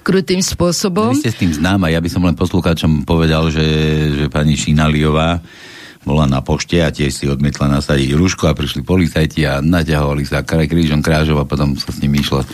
[0.00, 1.12] krutým spôsobom.
[1.14, 3.64] Vy ste s tým známa, ja by som len poslucháčom povedal, že,
[4.16, 5.44] že pani Šinaliová
[6.00, 10.40] bola na pošte a tiež si odmietla nasadiť rúško a prišli policajti a naťahovali sa
[10.40, 12.48] krížom krážov a potom sa s ním išla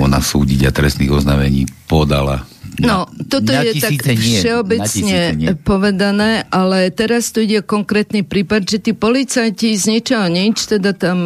[0.00, 2.48] ona súdiť a trestných oznámení podala
[2.80, 5.18] No, toto je tak nie, všeobecne
[5.60, 11.18] povedané, ale teraz tu ide konkrétny prípad, že tí policajti z ničoho nič teda tam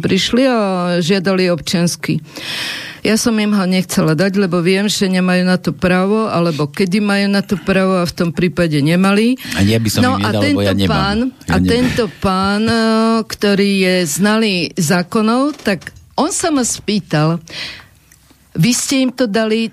[0.00, 0.58] prišli a
[1.04, 2.24] žiadali občansky.
[3.04, 7.04] Ja som im ho nechcela dať, lebo viem, že nemajú na to právo, alebo kedy
[7.04, 9.36] majú na to právo a v tom prípade nemali.
[9.52, 10.88] A ja by som no im nedal, a tento ja nemám.
[10.88, 11.68] pán, ja a nemám.
[11.68, 12.80] tento pán, eh,
[13.28, 17.44] ktorý je znalý zákonov, tak on sa ma spýtal,
[18.56, 19.68] vy ste im to dali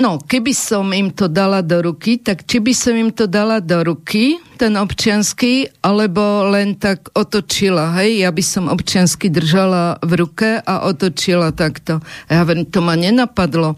[0.00, 3.60] No, keby som im to dala do ruky, tak či by som im to dala
[3.60, 8.24] do ruky, ten občiansky, alebo len tak otočila, hej?
[8.24, 12.00] Ja by som občiansky držala v ruke a otočila takto.
[12.32, 13.76] Ja hovorím, to ma nenapadlo.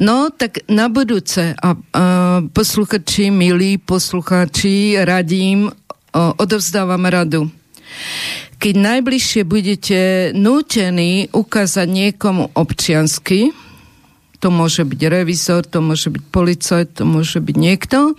[0.00, 2.04] No, tak na budúce, a, a
[2.40, 7.52] posluchači, milí poslucháči, radím, o, odovzdávam radu.
[8.56, 10.00] Keď najbližšie budete
[10.32, 13.52] nútení ukázať niekomu občiansky,
[14.40, 18.16] to môže byť revizor, to môže byť policajt, to môže byť niekto,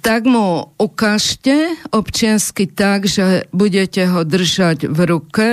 [0.00, 5.48] tak mu ukážte občiansky tak, že budete ho držať v ruke.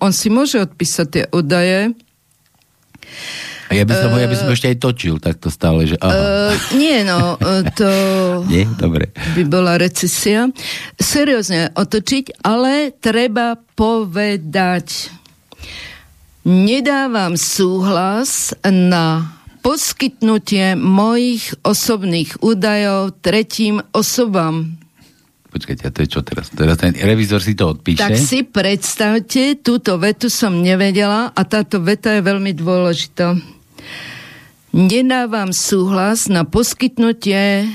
[0.00, 1.96] On si môže odpísať tie údaje.
[3.70, 6.10] A ja by som, uh, ja by som ešte aj točil takto stále, že aha.
[6.10, 7.38] Uh, nie, no,
[7.78, 7.88] to
[8.52, 8.66] nie?
[8.76, 9.14] Dobre.
[9.14, 10.50] by bola recesia.
[10.98, 15.19] Seriózne otočiť, ale treba povedať
[16.44, 24.80] nedávam súhlas na poskytnutie mojich osobných údajov tretím osobám.
[25.50, 26.46] Počkajte, a to je čo teraz?
[26.54, 28.06] Teraz ten revizor si to odpíše?
[28.06, 33.34] Tak si predstavte, túto vetu som nevedela a táto veta je veľmi dôležitá.
[34.70, 37.66] Nedávam súhlas na poskytnutie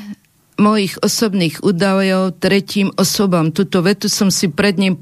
[0.56, 3.52] mojich osobných údajov tretím osobám.
[3.52, 4.96] Tuto vetu som si pred ním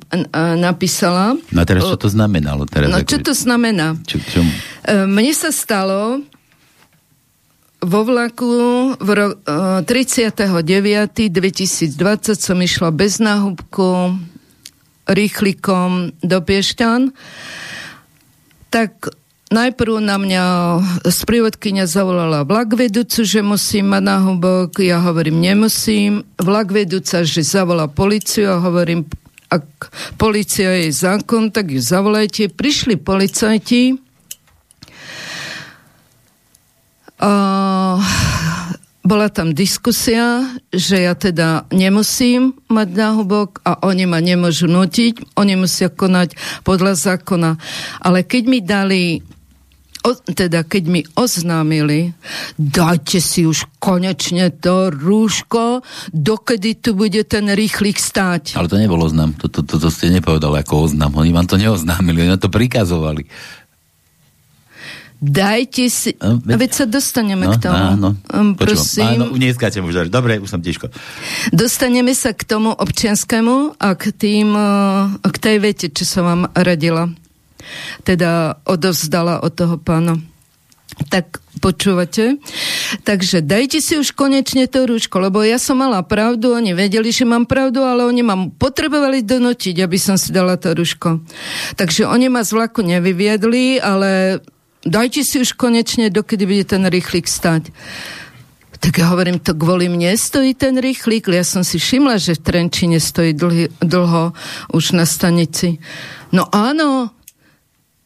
[0.57, 1.37] napísala.
[1.53, 2.65] No a teraz čo to znamenalo?
[2.65, 3.93] Teraz no čo to znamená?
[4.05, 4.41] Čo, čo?
[4.41, 4.49] E,
[5.05, 6.21] mne sa stalo
[7.83, 8.47] vo vlaku
[8.97, 9.37] v ro-
[9.83, 11.91] 39.2020
[12.33, 14.15] som išla bez náhubku
[15.03, 17.11] rýchlikom do Piešťan
[18.73, 19.13] tak
[19.53, 20.43] Najprv na mňa
[21.05, 24.81] sprievodkynia zavolala vlak vedúcu, že musím mať na hubok.
[24.81, 26.25] Ja hovorím, nemusím.
[26.41, 29.05] Vlak vedúca, že zavolá policiu a hovorím,
[29.53, 32.49] ak policia je zákon, tak ju zavolajte.
[32.49, 34.01] Prišli policajti
[37.21, 37.33] a
[39.05, 45.53] bola tam diskusia, že ja teda nemusím mať náhubok a oni ma nemôžu nutiť, oni
[45.61, 46.33] musia konať
[46.65, 47.61] podľa zákona.
[48.01, 49.21] Ale keď mi dali
[50.03, 52.11] o, teda keď mi oznámili,
[52.59, 55.81] dajte si už konečne to rúško,
[56.11, 58.59] dokedy tu bude ten rýchlik stáť.
[58.59, 61.55] Ale to nebol oznám, to, to, to, to ste nepovedali ako oznám, oni vám to
[61.55, 63.25] neoznámili, oni to prikazovali.
[65.23, 66.11] Dajte si...
[66.19, 67.79] No, veď, veď sa dostaneme no, k tomu.
[67.95, 69.23] Áno, um, prosím.
[69.23, 70.11] Áno, neskáčem už.
[70.11, 70.91] Dobre, už som tiško.
[71.55, 76.41] Dostaneme sa k tomu občianskému a k tým, uh, k tej vete, čo som vám
[76.51, 77.07] radila.
[78.03, 80.19] Teda odovzdala od toho pána.
[81.09, 82.37] Tak počúvate?
[83.01, 87.25] Takže dajte si už konečne to rúško, lebo ja som mala pravdu, oni vedeli, že
[87.25, 91.25] mám pravdu, ale oni ma potrebovali donotiť, aby som si dala to rúško.
[91.81, 94.43] Takže oni ma z vlaku nevyviedli, ale
[94.85, 97.73] dajte si už konečne, dokedy bude ten rýchlik stať.
[98.83, 101.31] Tak ja hovorím, to kvôli mne stojí ten rýchlik.
[101.31, 104.35] Ja som si všimla, že v Trenčine stojí dlhy, dlho
[104.75, 105.79] už na stanici.
[106.35, 107.15] No áno,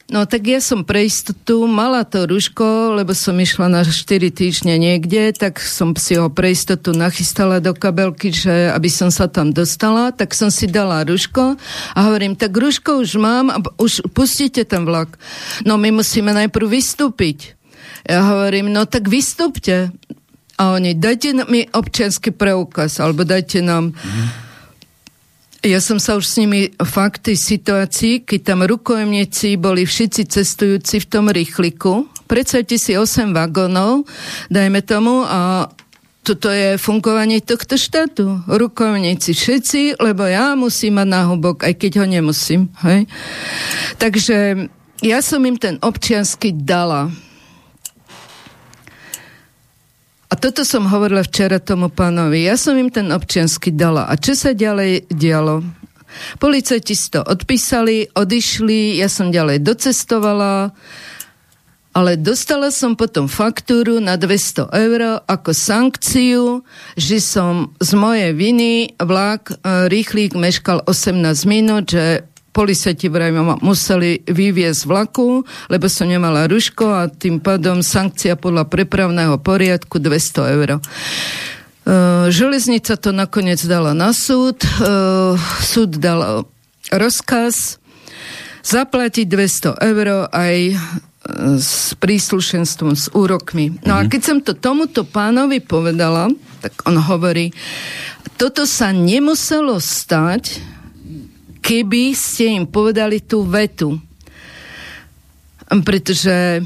[0.07, 4.79] No tak ja som pre istotu mala to ruško, lebo som išla na 4 týždne
[4.79, 9.51] niekde, tak som si ho pre istotu nachystala do kabelky, že aby som sa tam
[9.51, 11.59] dostala, tak som si dala ruško
[11.91, 15.19] a hovorím, tak ruško už mám a už pustite ten vlak.
[15.67, 17.59] No my musíme najprv vystúpiť.
[18.07, 19.91] Ja hovorím, no tak vystúpte.
[20.55, 23.91] A oni, dajte mi občianský preukaz, alebo dajte nám...
[23.91, 24.46] Mm-hmm
[25.68, 31.03] ja som sa už s nimi fakt tej situácii, keď tam rukojemníci boli všetci cestujúci
[31.03, 32.07] v tom rýchliku.
[32.28, 34.07] Predstavte si 8 vagónov,
[34.47, 35.68] dajme tomu, a
[36.24, 38.43] toto je fungovanie tohto štátu.
[38.47, 42.68] Rukojemníci všetci, lebo ja musím mať náhubok, aj keď ho nemusím.
[42.84, 43.07] Hej?
[43.99, 44.68] Takže
[45.03, 47.11] ja som im ten občiansky dala.
[50.28, 52.43] A toto som hovorila včera tomu pánovi.
[52.43, 54.11] Ja som im ten občiansky dala.
[54.11, 55.63] A čo sa ďalej dialo?
[56.39, 60.71] Policajti si to odpísali, odišli, ja som ďalej docestovala,
[61.97, 66.43] ale dostala som potom faktúru na 200 eur ako sankciu,
[66.93, 69.55] že som z mojej viny vlak e,
[69.89, 76.85] rýchlík meškal 18 minút, že policajti vraj ma museli vyviezť vlaku, lebo som nemala ruško
[76.89, 80.69] a tým pádom sankcia podľa prepravného poriadku 200 eur.
[81.87, 84.57] Uh, železnica to nakoniec dala na súd.
[84.81, 86.49] Uh, súd dal
[86.89, 87.77] rozkaz
[88.67, 90.75] zaplatiť 200 eur aj e,
[91.55, 93.79] s príslušenstvom, s úrokmi.
[93.87, 94.09] No a mhm.
[94.11, 96.27] keď som to tomuto pánovi povedala,
[96.59, 97.55] tak on hovorí,
[98.35, 100.59] toto sa nemuselo stať,
[101.68, 103.99] keby ste im povedali tú vetu.
[105.68, 106.63] Pretože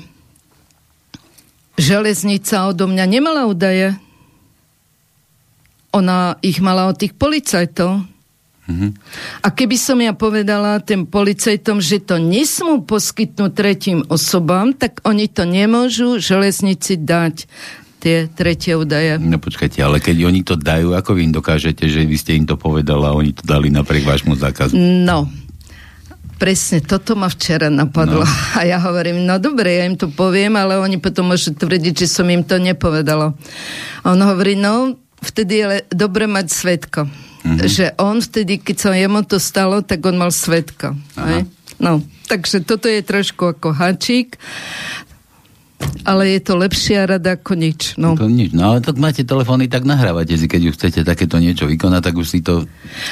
[1.74, 3.98] železnica odo mňa nemala údaje.
[5.98, 8.06] Ona ich mala od tých policajtov.
[8.70, 8.92] Mm-hmm.
[9.42, 15.26] A keby som ja povedala tým policajtom, že to nesmú poskytnúť tretím osobám, tak oni
[15.26, 17.50] to nemôžu železnici dať
[18.02, 19.22] tie tretie údaje.
[19.22, 22.50] No počkajte, ale keď oni to dajú, ako vy im dokážete, že vy ste im
[22.50, 24.74] to povedala a oni to dali napriek vášmu zákazu?
[24.74, 25.30] No,
[26.42, 28.26] presne toto ma včera napadlo.
[28.26, 28.34] No.
[28.58, 32.08] A ja hovorím, no dobre, ja im to poviem, ale oni potom môžu tvrdiť, že
[32.10, 33.38] som im to nepovedala.
[34.02, 37.06] A on hovorí, no, vtedy je dobre mať svetko.
[37.06, 37.70] Mm-hmm.
[37.70, 40.98] Že on vtedy, keď sa jemu to stalo, tak on mal svetka.
[41.82, 44.38] No, takže toto je trošku ako hačík
[46.02, 47.96] ale je to lepšia rada ako nič.
[47.96, 48.18] No.
[48.18, 48.52] Ako nič.
[48.52, 52.16] No ale tak máte telefóny, tak nahrávate si, keď už chcete takéto niečo vykonať, tak
[52.18, 52.66] už si to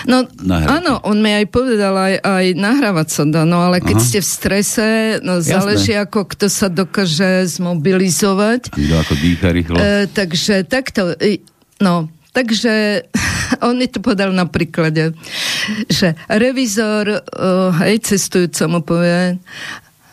[0.09, 0.73] No nahrávate.
[0.81, 4.05] áno, on mi aj povedal, aj, aj nahrávať sa dá, no ale keď Aha.
[4.05, 4.87] ste v strese,
[5.21, 5.49] no Jasné.
[5.53, 8.73] záleží ako kto sa dokáže zmobilizovať.
[8.73, 9.77] Kto ako dýcha rýchlo.
[9.77, 11.13] E, takže takto,
[11.77, 13.05] no, takže
[13.65, 15.13] on mi to povedal na príklade,
[15.89, 19.37] že revizor, uh, hej, cestujúcomu povie,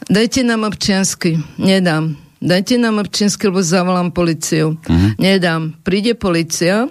[0.09, 4.77] dajte nám občiansky, nedám dajte nám občiansky, lebo zavolám policiu.
[4.77, 5.11] Uh-huh.
[5.17, 5.75] Nedám.
[5.83, 6.89] Príde policia,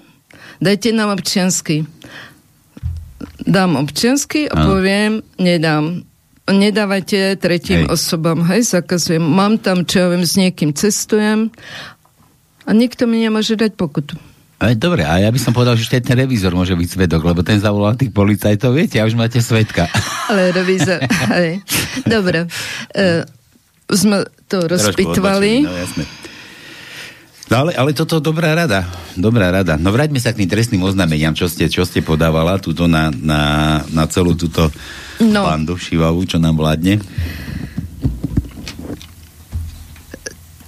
[0.62, 1.86] dajte nám občiansky.
[3.46, 6.02] Dám občiansky a poviem, nedám.
[6.46, 7.90] Nedávajte tretím hej.
[7.90, 9.22] osobám, hej, zakazujem.
[9.22, 11.50] Mám tam, čo ja viem, s niekým cestujem
[12.66, 14.18] a nikto mi nemôže dať pokutu.
[14.56, 17.60] Ale dobre, a ja by som povedal, že ten revízor môže byť svedok, lebo ten
[17.60, 19.86] zavolal tých policajtov, viete, a už máte svedka.
[20.32, 21.04] Ale revízor,
[21.38, 21.60] hej.
[22.08, 22.48] Dobre.
[22.96, 23.26] Uh,
[23.90, 25.66] sme to rozpitvali.
[25.66, 25.74] No,
[27.46, 28.90] No ale, ale toto dobrá rada.
[29.14, 29.78] Dobrá rada.
[29.78, 33.42] No vráťme sa k tým trestným oznámeniam, čo ste, čo ste podávala túto na, na,
[33.94, 34.66] na celú túto
[35.22, 35.46] no.
[35.46, 36.98] bandu šivavu, čo nám vládne.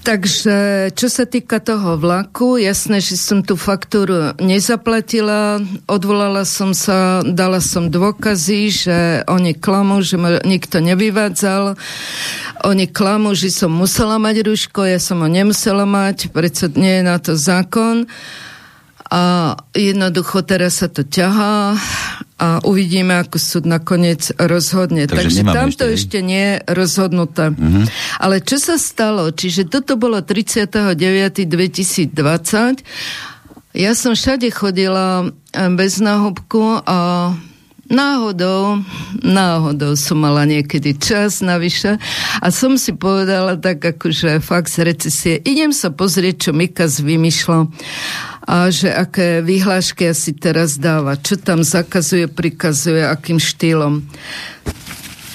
[0.07, 7.19] Takže čo sa týka toho vlaku, jasné, že som tú faktúru nezaplatila, odvolala som sa,
[7.27, 8.97] dala som dôkazy, že
[9.27, 11.75] oni klamú, že ma nikto nevyvádzal,
[12.63, 17.03] oni klamú, že som musela mať rúško, ja som ho nemusela mať, predsa nie je
[17.03, 18.07] na to zákon.
[19.07, 21.79] A jednoducho teraz sa to ťahá
[22.37, 25.09] a uvidíme, ako súd nakoniec rozhodne.
[25.09, 27.49] Takže, Takže tamto ešte, ešte nie je rozhodnuté.
[27.49, 27.85] Uh-huh.
[28.21, 29.33] Ale čo sa stalo?
[29.33, 32.13] Čiže toto bolo 39.2020.
[33.73, 37.33] Ja som všade chodila eh, bez náhubku a
[37.87, 38.83] náhodou,
[39.23, 41.99] náhodou som mala niekedy čas navyše
[42.39, 47.59] a som si povedala tak akože fakt z recesie, idem sa pozrieť, čo Mikas vymýšľa
[48.47, 54.07] a že aké vyhlášky asi teraz dáva, čo tam zakazuje, prikazuje, akým štýlom.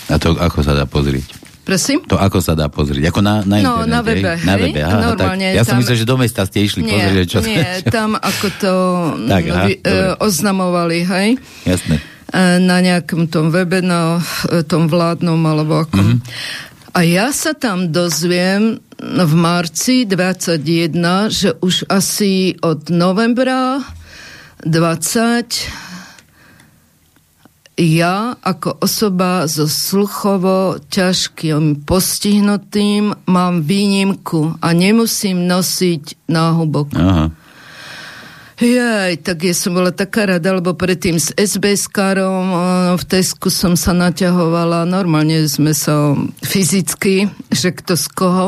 [0.08, 1.42] A to ako sa dá pozrieť?
[1.62, 2.02] Prosím?
[2.10, 3.14] To ako sa dá pozrieť?
[3.14, 4.42] Ako na, na no, na webe, hej?
[4.42, 5.54] Na webe, aha, Normálne.
[5.54, 8.18] Tak, ja tam, som myslel, že do mesta ste išli nie, pozrieť, čo Nie, tam
[8.18, 8.74] ako to
[9.32, 11.28] tak, aha, vy, e, oznamovali, hej?
[11.62, 12.11] Jasné.
[12.32, 14.16] E, na nejakom tom webe, na
[14.48, 16.00] e, tom vládnom, alebo ako.
[16.00, 16.18] Mm-hmm.
[16.96, 20.62] A ja sa tam dozviem, v marci 21,
[21.26, 23.82] že už asi od novembra
[24.62, 25.90] 20
[27.82, 36.94] ja ako osoba so sluchovo ťažkým postihnutým mám výnimku a nemusím nosiť náhubok.
[36.94, 37.26] Aha.
[38.62, 42.54] Jaj, tak ja som bola taká rada, lebo predtým s SBS-károm
[42.94, 44.86] v Tesku som sa naťahovala.
[44.86, 46.14] Normálne sme sa
[46.46, 48.46] fyzicky, že kto z koho.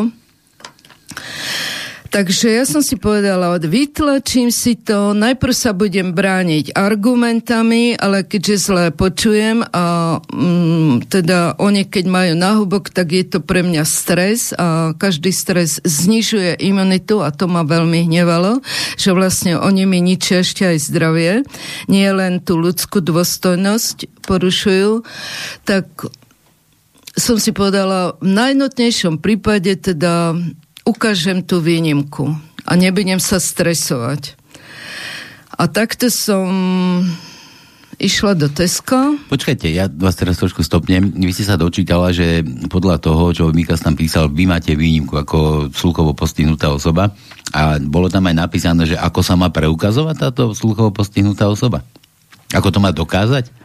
[2.14, 8.70] Takže ja som si povedala, vytlačím si to, najprv sa budem brániť argumentami, ale keďže
[8.70, 14.54] zle počujem a mm, teda oni keď majú náhubok, tak je to pre mňa stres
[14.54, 18.62] a každý stres znižuje imunitu a to ma veľmi hnevalo,
[18.94, 21.42] že vlastne oni mi ničia ešte aj zdravie,
[21.90, 25.02] nie len tú ľudskú dôstojnosť porušujú,
[25.66, 25.90] tak
[27.18, 30.38] som si povedala, v najnotnejšom prípade teda
[30.85, 34.37] ukážem tú výnimku a nebudem sa stresovať.
[35.55, 36.49] A takto som
[37.97, 39.14] išla do Teska.
[39.30, 41.14] Počkajte, ja vás teraz trošku stopnem.
[41.14, 45.70] Vy ste sa dočítala, že podľa toho, čo Mikas tam písal, vy máte výnimku ako
[45.70, 47.14] sluchovo postihnutá osoba
[47.55, 51.87] a bolo tam aj napísané, že ako sa má preukazovať táto sluchovo postihnutá osoba?
[52.51, 53.63] Ako to má dokázať?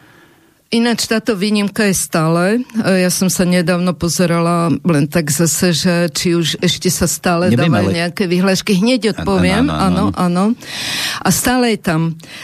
[0.69, 2.61] Ináč táto výnimka je stále.
[2.85, 7.49] E, ja som sa nedávno pozerala len tak zase, že či už ešte sa stále
[7.49, 7.99] Neviem, dávajú ale...
[8.05, 8.77] nejaké vyhlášky.
[8.77, 10.53] Hneď odpoviem, áno, áno.
[11.25, 12.01] A stále je tam.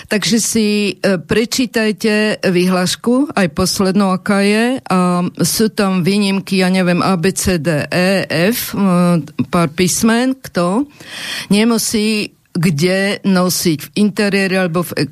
[0.09, 4.81] Takže si e, prečítajte vyhlášku, aj poslednú, aká je.
[4.81, 9.21] A sú tam výnimky, ja neviem, A, B, C, D, E, F, e,
[9.53, 10.89] pár písmen, kto
[11.53, 15.11] nemusí kde nosiť v interiéri alebo v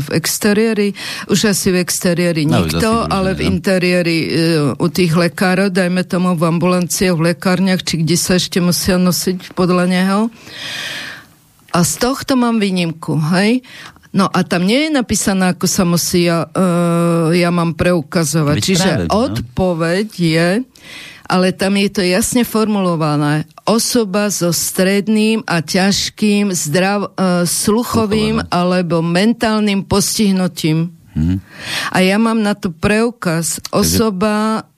[0.00, 0.88] v exteriéri,
[1.28, 4.30] už asi v exteriéri no, nikto, no, ale v interiéri uh,
[4.78, 9.52] u tých lekárov, dajme tomu v ambulanciách, v lekárniach, či kde sa ešte musia nosiť
[9.52, 10.20] podľa neho.
[11.74, 13.66] A z tohto mám výnimku, hej?
[14.14, 18.56] No a tam nie je napísané, ako sa musí ja, uh, ja mám preukazovať.
[18.62, 19.14] Veď Čiže práve, no?
[19.26, 20.50] odpoveď je,
[21.26, 23.42] ale tam je to jasne formulované.
[23.64, 30.92] Osoba so stredným a ťažkým zdrav, uh, sluchovým alebo mentálnym postihnutím.
[31.16, 31.40] Hmm.
[31.94, 33.62] A ja mám na to preukaz.
[33.72, 34.68] Osoba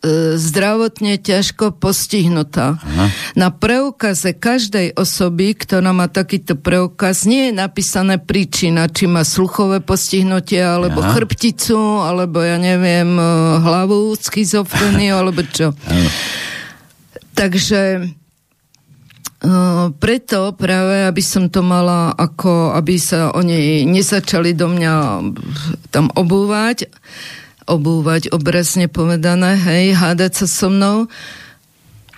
[0.00, 2.80] E, zdravotne ťažko postihnutá.
[2.80, 3.12] Aha.
[3.36, 9.84] Na preukaze každej osoby, ktorá má takýto preukaz, nie je napísané príčina, či má sluchové
[9.84, 11.12] postihnutie, alebo Aha.
[11.12, 13.24] chrbticu, alebo ja neviem, e,
[13.60, 15.76] hlavu, schizofreniu, alebo čo.
[15.76, 16.08] Aha.
[17.34, 18.10] Takže
[19.40, 24.92] Uh, preto práve, aby som to mala ako, aby sa oni nezačali do mňa
[25.88, 26.92] tam obúvať,
[27.64, 31.08] obúvať, obrazne povedané, hej, hádať sa so mnou,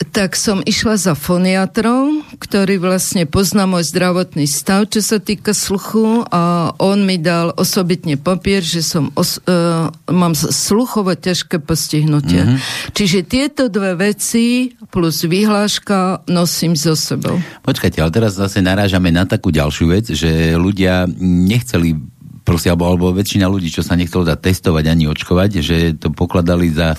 [0.09, 6.25] tak som išla za foniatrom, ktorý vlastne pozná môj zdravotný stav, čo sa týka sluchu
[6.33, 12.43] a on mi dal osobitne papier, že som os, uh, mám sluchovo ťažké postihnutie.
[12.43, 12.93] Mm-hmm.
[12.97, 17.39] Čiže tieto dve veci plus vyhláška nosím so sebou.
[17.63, 21.97] Počkajte, ale teraz zase narážame na takú ďalšiu vec, že ľudia nechceli
[22.43, 26.75] proste, alebo, alebo väčšina ľudí, čo sa nechcelo dať testovať ani očkovať, že to pokladali
[26.75, 26.99] za,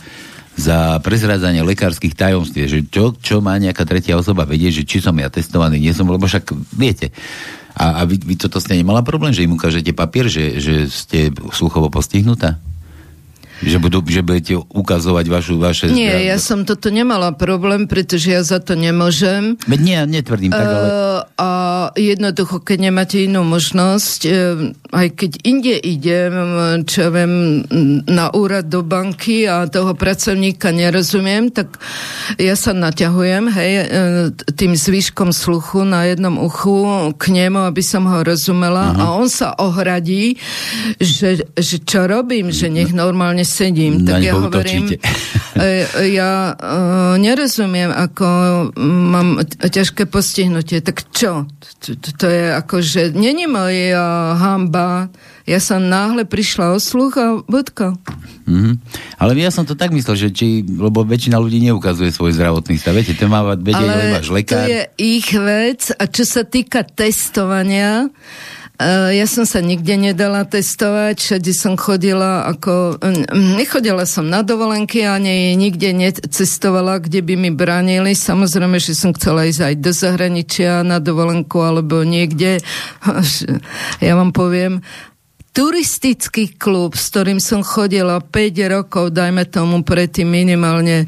[0.53, 5.17] za prezrádzanie lekárskych tajomstiev, že čo, čo má nejaká tretia osoba vedieť, že či som
[5.17, 7.09] ja testovaný, nie som, lebo však viete.
[7.73, 11.33] A, a vy, vy toto ste nemala problém, že im ukážete papier, že, že ste
[11.49, 12.61] sluchovo postihnutá?
[13.63, 15.87] Že, budú, že budete ukazovať vašu, vaše...
[15.89, 19.55] Nie, ja som toto nemala problém, pretože ja za to nemôžem.
[19.63, 20.77] Veď nie, netvrdím tak, ale...
[20.83, 21.49] Uh, a
[21.95, 24.35] jednoducho, keď nemáte inú možnosť, uh,
[24.91, 26.33] aj keď inde idem,
[26.85, 27.65] čo ja viem,
[28.05, 31.79] na úrad do banky a toho pracovníka nerozumiem, tak
[32.37, 33.71] ja sa naťahujem, hej,
[34.53, 39.01] tým zvyškom sluchu na jednom uchu k nemu, aby som ho rozumela uh-huh.
[39.01, 40.37] a on sa ohradí,
[41.01, 44.01] že, že čo robím, že nech normálne sedím.
[44.01, 45.69] Tak ja hovorím, e,
[46.17, 48.25] ja uh, nerozumiem, ako
[48.81, 50.81] mám ťažké postihnutie.
[50.81, 51.45] Tak čo?
[52.17, 55.13] To, je ako, že není moja hamba.
[55.43, 57.99] Ja som náhle prišla o sluch a bodka.
[58.47, 58.73] Mm-hmm.
[59.19, 62.95] Ale ja som to tak myslel, že či, lebo väčšina ľudí neukazuje svoj zdravotný stav.
[62.95, 64.63] Viete, to má vedieť, Ale váš lekár.
[64.63, 65.91] to je ich vec.
[65.99, 68.07] A čo sa týka testovania,
[69.13, 72.97] ja som sa nikde nedala testovať, všade som chodila ako...
[73.31, 78.17] Nechodila som na dovolenky, ani nikde necestovala, kde by mi bránili.
[78.17, 82.59] Samozrejme, že som chcela ísť aj do zahraničia na dovolenku alebo niekde.
[84.03, 84.83] Ja vám poviem,
[85.53, 91.07] turistický klub, s ktorým som chodila 5 rokov, dajme tomu predtým minimálne e,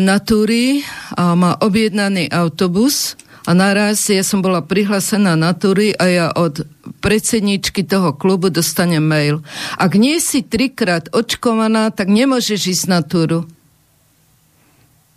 [0.00, 0.80] na túry
[1.14, 3.14] a má objednaný autobus,
[3.48, 6.68] a naraz ja som bola prihlásená na túry a ja od
[7.00, 9.40] predsedničky toho klubu dostanem mail.
[9.80, 13.48] Ak nie si trikrát očkovaná, tak nemôžeš ísť na túru.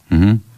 [0.07, 0.50] Mm-hmm.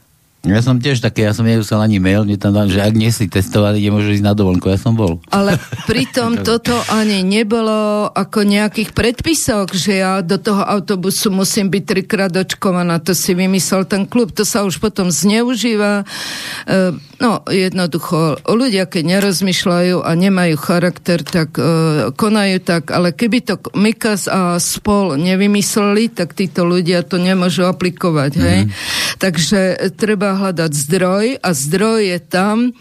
[0.43, 3.15] Ja som tiež také, ja som nedostal ani mail, mne tam dám, že ak nie
[3.15, 5.23] si testovaný, nemôžu ísť na dovolenku, ja som bol.
[5.31, 5.55] Ale
[5.87, 12.35] pritom toto ani nebolo ako nejakých predpisok, že ja do toho autobusu musím byť trikrát
[12.35, 16.03] očkovaná, to si vymyslel ten klub, to sa už potom zneužíva.
[16.03, 16.91] E,
[17.23, 23.63] no, jednoducho, ľudia, keď nerozmýšľajú a nemajú charakter, tak e, konajú tak, ale keby to
[23.79, 28.59] Mikas a spol nevymysleli, tak títo ľudia to nemôžu aplikovať, hej?
[28.67, 29.02] Mm-hmm.
[29.23, 32.75] Takže treba hľadať zdroj a zdroj je tam,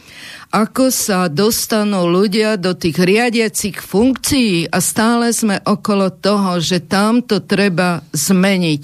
[0.50, 7.22] ako sa dostanú ľudia do tých riadiacich funkcií a stále sme okolo toho, že tam
[7.22, 8.82] to treba zmeniť.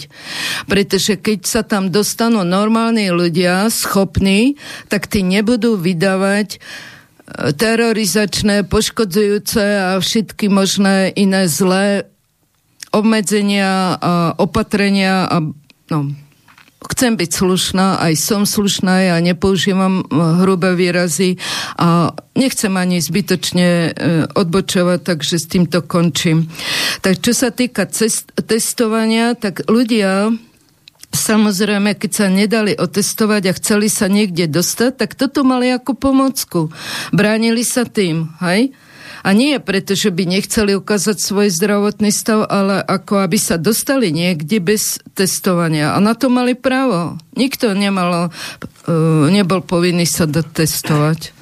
[0.70, 4.54] Pretože keď sa tam dostanú normálni ľudia, schopní,
[4.86, 6.58] tak tí nebudú vydávať e,
[7.58, 12.06] terorizačné, poškodzujúce a všetky možné iné zlé
[12.94, 15.42] obmedzenia a opatrenia a
[15.90, 15.98] no,
[16.78, 20.06] chcem byť slušná, aj som slušná, ja nepoužívam eh,
[20.44, 21.42] hrubé výrazy
[21.74, 23.92] a nechcem ani zbytočne eh,
[24.30, 26.46] odbočovať, takže s týmto končím.
[27.02, 30.30] Tak čo sa týka cest- testovania, tak ľudia
[31.08, 36.68] Samozrejme, keď sa nedali otestovať a chceli sa niekde dostať, tak toto mali ako pomocku.
[37.16, 38.76] Bránili sa tým, hej?
[39.26, 44.14] A nie preto, že by nechceli ukázať svoj zdravotný stav, ale ako aby sa dostali
[44.14, 45.94] niekde bez testovania.
[45.94, 47.18] A na to mali právo.
[47.34, 51.34] Nikto nemalo, uh, nebol povinný sa dotestovať.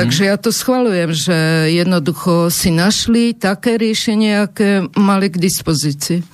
[0.00, 1.36] Takže ja to schvalujem, že
[1.76, 6.24] jednoducho si našli také riešenie, aké mali k dispozícii.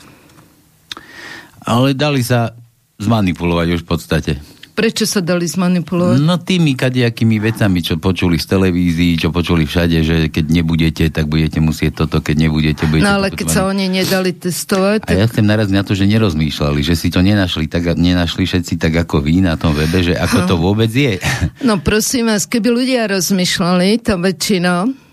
[1.67, 2.55] Ale dali sa
[3.03, 4.33] zmanipulovať už v podstate.
[4.77, 6.21] Prečo sa dali zmanipulovať?
[6.21, 11.33] No tými kadejakými vecami, čo počuli z televízií, čo počuli všade, že keď nebudete, tak
[11.33, 15.09] budete musieť toto, keď nebudete, budete No ale keď sa oni nedali testovať...
[15.09, 15.17] Tak...
[15.17, 18.77] A ja chcem naraz na to, že nerozmýšľali, že si to nenašli, tak, nenašli všetci
[18.77, 21.17] tak ako vy na tom webe, že ako to vôbec je.
[21.65, 25.06] No prosím vás, keby ľudia rozmýšľali, tá väčšina,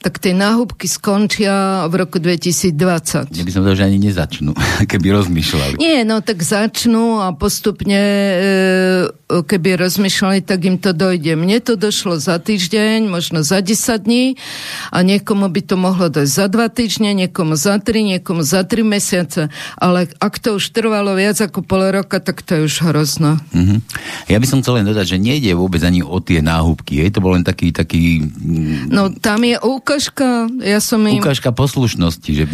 [0.00, 3.36] tak tie náhubky skončia v roku 2020.
[3.36, 4.56] Ja by som to, že ani nezačnú,
[4.90, 5.76] keby rozmýšľali.
[5.76, 8.40] Nie, no tak začnú a postupne, e,
[9.28, 11.36] keby rozmýšľali, tak im to dojde.
[11.36, 14.40] Mne to došlo za týždeň, možno za 10 dní
[14.88, 18.80] a niekomu by to mohlo dojsť za 2 týždne, niekomu za 3, niekomu za 3
[18.80, 19.52] mesiace.
[19.76, 23.36] Ale ak to už trvalo viac ako pol roka, tak to je už hrozno.
[23.52, 23.78] Mm-hmm.
[24.32, 27.04] Ja by som chcel len dodať, že nejde vôbec ani o tie náhubky.
[27.04, 27.68] Je to bol len taký...
[27.68, 28.24] taký...
[28.88, 29.60] No tam je
[29.90, 31.18] ukážka, ja som im...
[31.18, 32.44] Ukážka poslušnosti, že...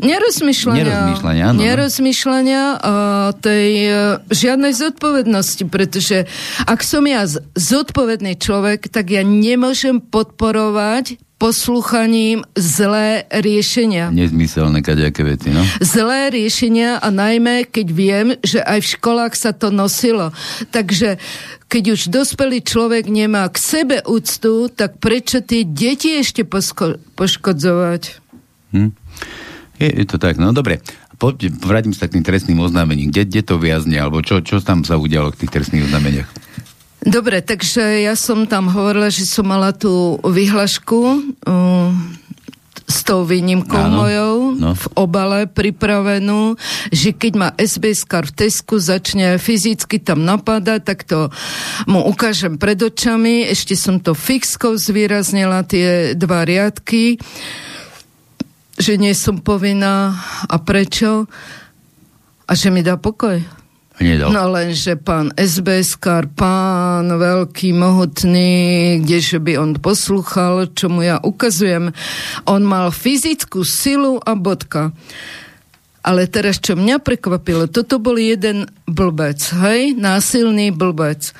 [0.00, 0.80] Nerozmýšľania.
[0.80, 1.58] Nerozmýšľania, áno.
[1.60, 2.94] Nerozmýšľania a
[3.36, 3.98] tej uh,
[4.32, 6.24] žiadnej zodpovednosti, pretože
[6.64, 14.08] ak som ja zodpovedný človek, tak ja nemôžem podporovať posluchaním zlé riešenia.
[14.08, 15.60] Nezmyselné kadejaké veci, no?
[15.84, 20.32] Zlé riešenia a najmä, keď viem, že aj v školách sa to nosilo.
[20.72, 21.20] Takže
[21.68, 28.02] keď už dospelý človek nemá k sebe úctu, tak prečo tie deti ešte posko- poškodzovať?
[28.72, 28.90] Hm.
[29.76, 30.80] Je, je to tak, no dobre.
[31.16, 33.08] Poďte, vrátim sa k tým trestným oznámením.
[33.08, 36.28] Kde, kde to viazne, alebo čo, čo tam sa udialo k tých trestných oznámeniach?
[37.06, 41.00] Dobre, takže ja som tam hovorila, že som mala tú vyhlašku.
[41.46, 41.94] Uh,
[42.86, 44.70] s tou výnimkou Áno, mojou no.
[44.78, 46.54] v obale pripravenú,
[46.94, 51.34] že keď ma SBS kar v Tesku začne fyzicky tam napadať, tak to
[51.90, 53.42] mu ukážem pred očami.
[53.50, 57.18] Ešte som to fixkou zvýraznila, tie dva riadky,
[58.78, 60.14] že nie som povinná
[60.46, 61.26] a prečo
[62.46, 63.42] a že mi dá pokoj.
[63.96, 64.28] Nedal.
[64.28, 71.16] No lenže pán SBS kar, pán veľký, mohutný, kdeže by on poslúchal, čo mu ja
[71.24, 71.96] ukazujem.
[72.44, 74.92] On mal fyzickú silu a bodka.
[76.06, 81.34] Ale teraz, čo mňa prekvapilo, toto bol jeden blbec, hej, násilný blbec.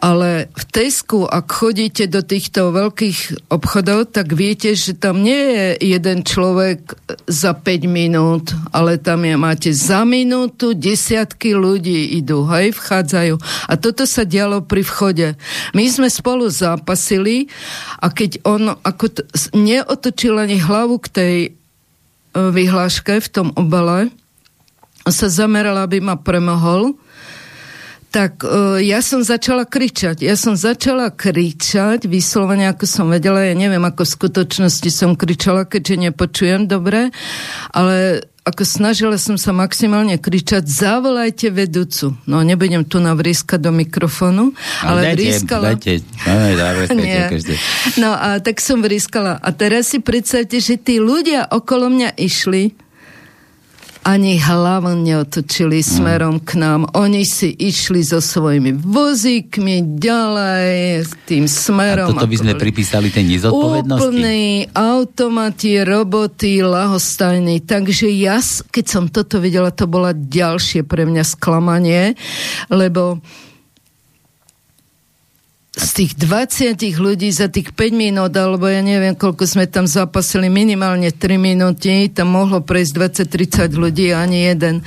[0.00, 5.66] Ale v Tesku, ak chodíte do týchto veľkých obchodov, tak viete, že tam nie je
[5.96, 12.76] jeden človek za 5 minút, ale tam je, máte za minútu desiatky ľudí idú, hej,
[12.76, 13.40] vchádzajú.
[13.70, 15.26] A toto sa dialo pri vchode.
[15.72, 17.48] My sme spolu zápasili
[18.00, 19.24] a keď on ako t-
[19.56, 21.50] neotočil ani hlavu k tej e,
[22.36, 24.12] vyhláške v tom obale,
[25.06, 26.98] sa zameral, aby ma premohol,
[28.16, 30.24] tak uh, ja som začala kričať.
[30.24, 35.68] Ja som začala kričať, vyslovene ako som vedela, ja neviem, ako v skutočnosti som kričala,
[35.68, 37.12] keďže nepočujem dobre,
[37.76, 42.14] ale ako snažila som sa maximálne kričať, zavolajte vedúcu.
[42.24, 44.56] No, nebudem tu navrískať do mikrofónu,
[44.86, 45.66] ale, dajte, vrískala...
[45.76, 45.92] Dajte,
[46.24, 47.54] dajte, dajte.
[48.00, 49.36] No a tak som vrískala.
[49.42, 52.85] A teraz si predstavte, že tí ľudia okolo mňa išli,
[54.06, 56.86] ani hlavu neotočili smerom k nám.
[56.94, 62.14] Oni si išli so svojimi vozíkmi ďalej, s tým A smerom.
[62.14, 64.06] toto by sme boli pripísali tej nezodpovednosti.
[64.06, 67.66] Úplný automati, roboty, lahostajný.
[67.66, 68.38] Takže ja,
[68.70, 72.14] keď som toto videla, to bola ďalšie pre mňa sklamanie,
[72.70, 73.18] lebo
[75.76, 80.48] z tých 20 ľudí za tých 5 minút, alebo ja neviem, koľko sme tam zapasili,
[80.48, 82.92] minimálne 3 minúty, tam mohlo prejsť
[83.28, 84.80] 20-30 ľudí, ani jeden.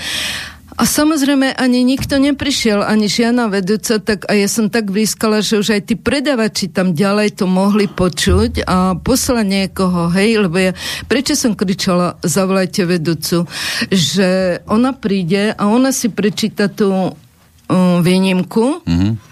[0.79, 5.59] A samozrejme ani nikto neprišiel, ani žiadna vedúca, tak a ja som tak blízkala, že
[5.59, 10.71] už aj tí predavači tam ďalej to mohli počuť a poslať niekoho, hej, lebo ja,
[11.05, 13.45] prečo som kričala, zavolajte vedúcu,
[13.91, 19.28] že ona príde a ona si prečíta tú um, výnimku, Mhm.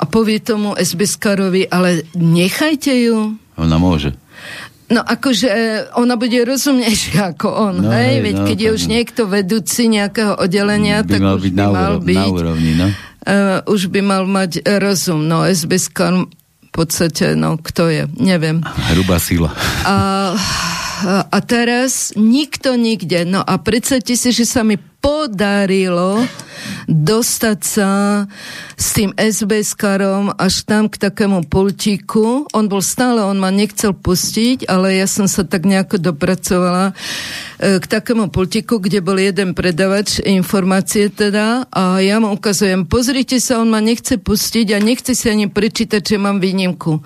[0.00, 3.36] A povie tomu SBSkarovi, ale nechajte ju.
[3.54, 4.16] Ona môže.
[4.90, 5.60] No akože e,
[5.94, 8.26] ona bude rozumnejšia ako on, No, hej?
[8.26, 11.52] Veď no, keď je tak- už niekto vedúci nejakého oddelenia, by tak mal už byť
[11.54, 12.86] by mal úrov, byť, na úrovni, no.
[12.90, 14.50] uh, už by mal mať
[14.82, 15.30] rozum.
[15.30, 18.62] No SBSkar v podstate, no kto je, neviem.
[18.90, 19.54] Hrubá sila.
[19.86, 20.34] A,
[21.30, 23.26] a teraz nikto nikde.
[23.26, 26.20] No a predstavte si, že sa mi podarilo
[26.86, 27.90] dostať sa
[28.76, 32.44] s tým SBS-karom až tam k takému pultíku.
[32.52, 37.78] On bol stále, on ma nechcel pustiť, ale ja som sa tak nejako dopracovala e,
[37.80, 43.64] k takému pultíku, kde bol jeden predavač informácie teda a ja mu ukazujem, pozrite sa,
[43.64, 47.00] on ma nechce pustiť a nechce si ani prečítať, že mám výnimku.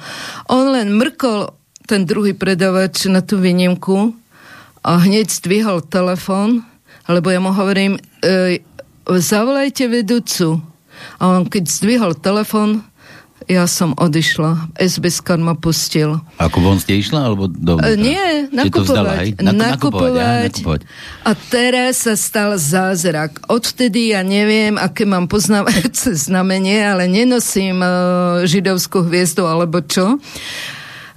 [0.50, 4.16] On len mrkol ten druhý predavač na tú výnimku
[4.80, 6.64] a hneď zdvihol telefón,
[7.08, 8.60] lebo ja mu hovorím, e,
[9.08, 10.60] zavolajte vedúcu.
[11.20, 12.86] A on keď zdvihol telefón,
[13.44, 14.72] ja som odišla.
[14.80, 16.16] SBS ma pustil.
[16.40, 19.52] Ako von ste išla, alebo do E, nie, vzdala, nakupovať.
[19.52, 20.80] nakupovať.
[21.28, 23.44] A teraz sa stal zázrak.
[23.52, 30.16] Odvtedy ja neviem, aké mám poznávajúce znamenie, ale nenosím uh, židovskú hviezdu alebo čo.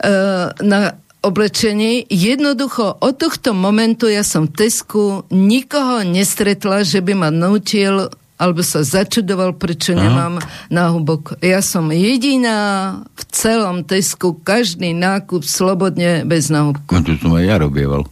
[0.03, 2.07] Uh, na oblečení.
[2.07, 8.07] Jednoducho od tohto momentu ja som v Tesku nikoho nestretla, že by ma naučil
[8.38, 10.01] alebo sa začudoval, prečo Aha.
[10.01, 10.34] nemám
[10.69, 11.41] náhubok.
[11.41, 16.93] Ja som jediná v celom Tesku, každý nákup slobodne bez náhubku.
[16.93, 18.05] No, to som aj ja robieval.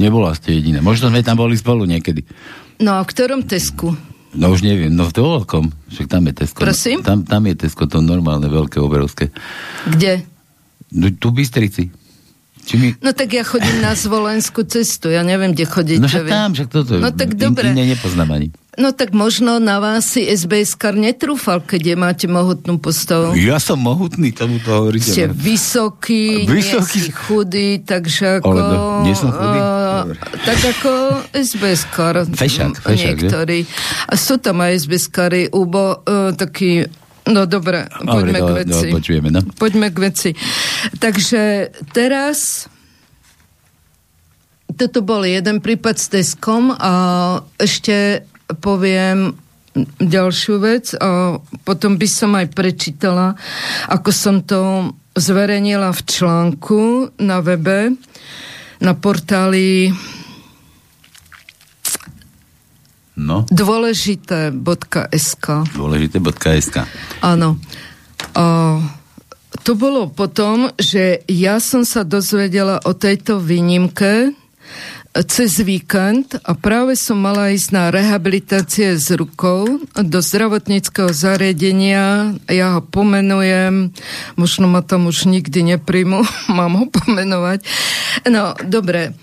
[0.00, 0.80] Nebola ste jediná.
[0.80, 2.24] Možno sme tam boli spolu niekedy.
[2.80, 3.92] No a v ktorom Tesku?
[4.36, 5.72] No už neviem, no v veľkom.
[5.92, 6.60] Však tam je Tesco.
[6.60, 7.00] Prosím?
[7.00, 9.32] Tam, tam je Tesco, to normálne, veľké, obrovské.
[9.88, 10.24] Kde?
[10.92, 11.88] No, tu v Bystrici.
[12.66, 12.88] Či mi...
[12.98, 16.02] No tak ja chodím na zvolenskú cestu, ja neviem, kde chodíte.
[16.02, 16.98] No však tam, však toto.
[16.98, 17.70] No tak in- dobre.
[17.70, 18.50] Iné nepoznám ani.
[18.76, 23.32] No tak možno na vás si SBS-kar netrúfal, keď je máte mohutnú postavu.
[23.32, 25.16] Ja som mohutný, tomu to hovoríte.
[25.16, 25.32] Ste no.
[25.32, 26.76] vysoký, Vysoký.
[26.76, 28.52] nie si chudý, takže ako...
[28.52, 29.58] Ale no, nie som chudý?
[29.96, 30.16] Dobre.
[30.44, 30.90] tak ako
[31.32, 32.14] SBS-kar.
[32.28, 33.24] Fešák, m, fešák, že?
[33.24, 33.58] Niektorí.
[34.10, 36.84] A sú tam aj SBS-kary, Ubo, uh, taký...
[37.26, 38.86] No dobre, poďme Dobre, k no, veci.
[38.86, 39.40] no, počujeme, no.
[39.58, 40.30] Poďme k veci.
[41.02, 42.70] Takže teraz
[44.76, 46.92] toto bol jeden prípad s Teskom a
[47.58, 48.22] ešte
[48.62, 49.34] poviem
[49.98, 53.34] ďalšiu vec a potom by som aj prečítala,
[53.90, 56.80] ako som to zverejnila v článku
[57.20, 57.96] na webe,
[58.80, 59.90] na portáli
[63.16, 65.46] No, dôležité.sk.
[65.72, 66.76] dôležité.sk.
[67.24, 67.56] Áno.
[68.36, 68.44] A
[69.64, 74.36] to bolo potom, že ja som sa dozvedela o tejto výnimke
[75.24, 82.36] cez víkend a práve som mala ísť na rehabilitácie s rukou do zdravotníckého zariadenia.
[82.52, 83.96] Ja ho pomenujem,
[84.36, 86.20] možno ma tam už nikdy nepríjmu,
[86.58, 87.64] mám ho pomenovať.
[88.28, 89.16] No, dobre.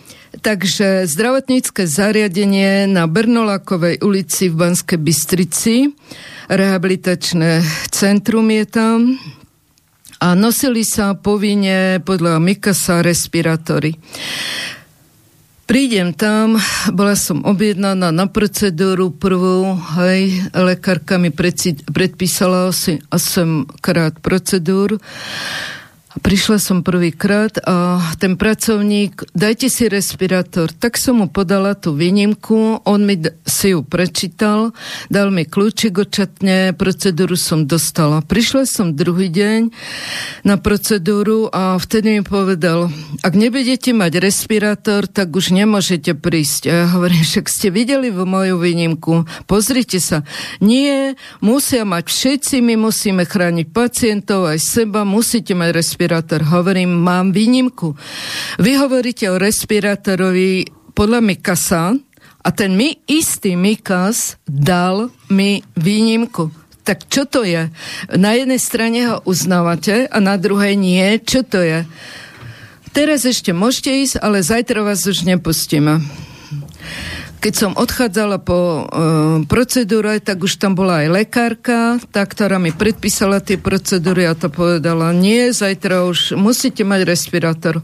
[0.44, 5.88] Takže zdravotnícke zariadenie na Brnolakovej ulici v Banskej Bystrici,
[6.52, 9.16] rehabilitačné centrum je tam.
[10.20, 13.96] A nosili sa povinne podľa Mikasa respirátory.
[15.64, 16.60] Prídem tam,
[16.92, 25.00] bola som objednaná na procedúru prvú, hej, lekárka mi predpísala asi 8 krát procedúru
[26.22, 30.70] Prišla som prvýkrát a ten pracovník, dajte si respirátor.
[30.70, 33.18] Tak som mu podala tú výnimku, on mi
[33.50, 34.78] si ju prečítal,
[35.10, 38.22] dal mi kľúčik očatne, procedúru som dostala.
[38.22, 39.74] Prišla som druhý deň
[40.46, 42.94] na procedúru a vtedy mi povedal,
[43.26, 46.62] ak nebudete mať respirátor, tak už nemôžete prísť.
[46.70, 50.22] A ja hovorím, však ste videli vo moju výnimku, pozrite sa.
[50.62, 56.44] Nie, musia mať všetci, my musíme chrániť pacientov aj seba, musíte mať respirátor respirátor.
[56.44, 57.96] Hovorím, mám výnimku.
[58.60, 61.96] Vy hovoríte o respirátorovi podľa Mikasa
[62.44, 66.52] a ten mi istý Mikas dal mi výnimku.
[66.84, 67.72] Tak čo to je?
[68.20, 71.24] Na jednej strane ho uznávate a na druhej nie.
[71.24, 71.88] Čo to je?
[72.92, 76.04] Teraz ešte môžete ísť, ale zajtra vás už nepustíme
[77.44, 82.72] keď som odchádzala po uh, procedúre, tak už tam bola aj lekárka, tá, ktorá mi
[82.72, 87.84] predpísala tie procedúry a to povedala, nie, zajtra už musíte mať respirátor.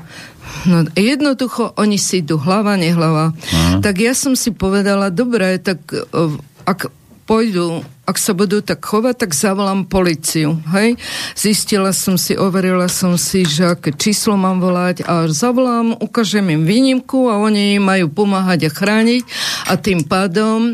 [0.64, 3.36] No, jednoducho, oni si idú hlava, nehlava.
[3.36, 3.84] Aha.
[3.84, 6.88] Tak ja som si povedala, dobre, tak uh, ak
[7.28, 10.58] pôjdu, ak sa budú tak chovať, tak zavolám policiu.
[10.74, 10.98] Hej?
[11.38, 16.66] Zistila som si, overila som si, že aké číslo mám volať a zavolám, ukážem im
[16.66, 19.22] výnimku a oni majú pomáhať a chrániť
[19.70, 20.74] a tým pádom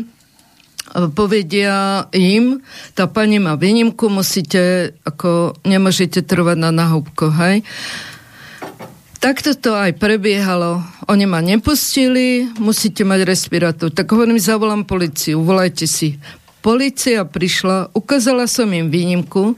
[1.12, 2.64] povedia im,
[2.96, 7.60] tá pani má výnimku, musíte, ako nemôžete trvať na nahúbko, hej.
[9.20, 10.80] Takto to aj prebiehalo.
[11.10, 13.90] Oni ma nepustili, musíte mať respirátor.
[13.90, 16.14] Tak hovorím, zavolám policiu, volajte si.
[16.66, 19.54] Polícia prišla, ukázala som im výnimku,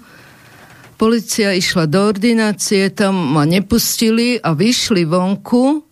[1.00, 5.88] Polícia išla do ordinácie, tam ma nepustili a vyšli vonku,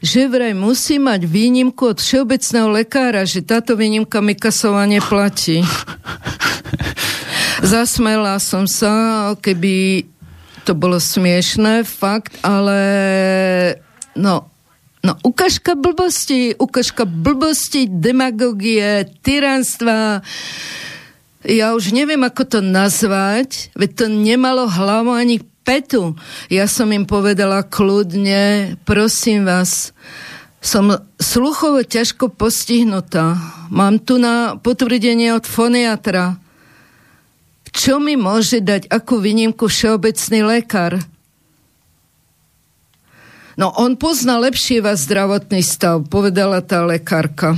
[0.00, 5.60] že vraj musí mať výnimku od všeobecného lekára, že táto výnimka mi kasovanie platí.
[7.74, 10.08] Zasmela som sa, keby
[10.64, 12.80] to bolo smiešné, fakt, ale
[14.16, 14.48] no,
[15.06, 20.18] No, ukážka blbosti, ukážka blbosti, demagogie, tyranstva.
[21.46, 26.18] Ja už neviem, ako to nazvať, veď to nemalo hlavu ani petu.
[26.50, 29.94] Ja som im povedala kľudne, prosím vás,
[30.58, 30.90] som
[31.22, 33.38] sluchovo ťažko postihnutá.
[33.70, 36.34] Mám tu na potvrdenie od foniatra.
[37.70, 40.98] Čo mi môže dať akú výnimku všeobecný lekár?
[43.56, 47.56] No on pozná lepšie vás zdravotný stav, povedala tá lekárka.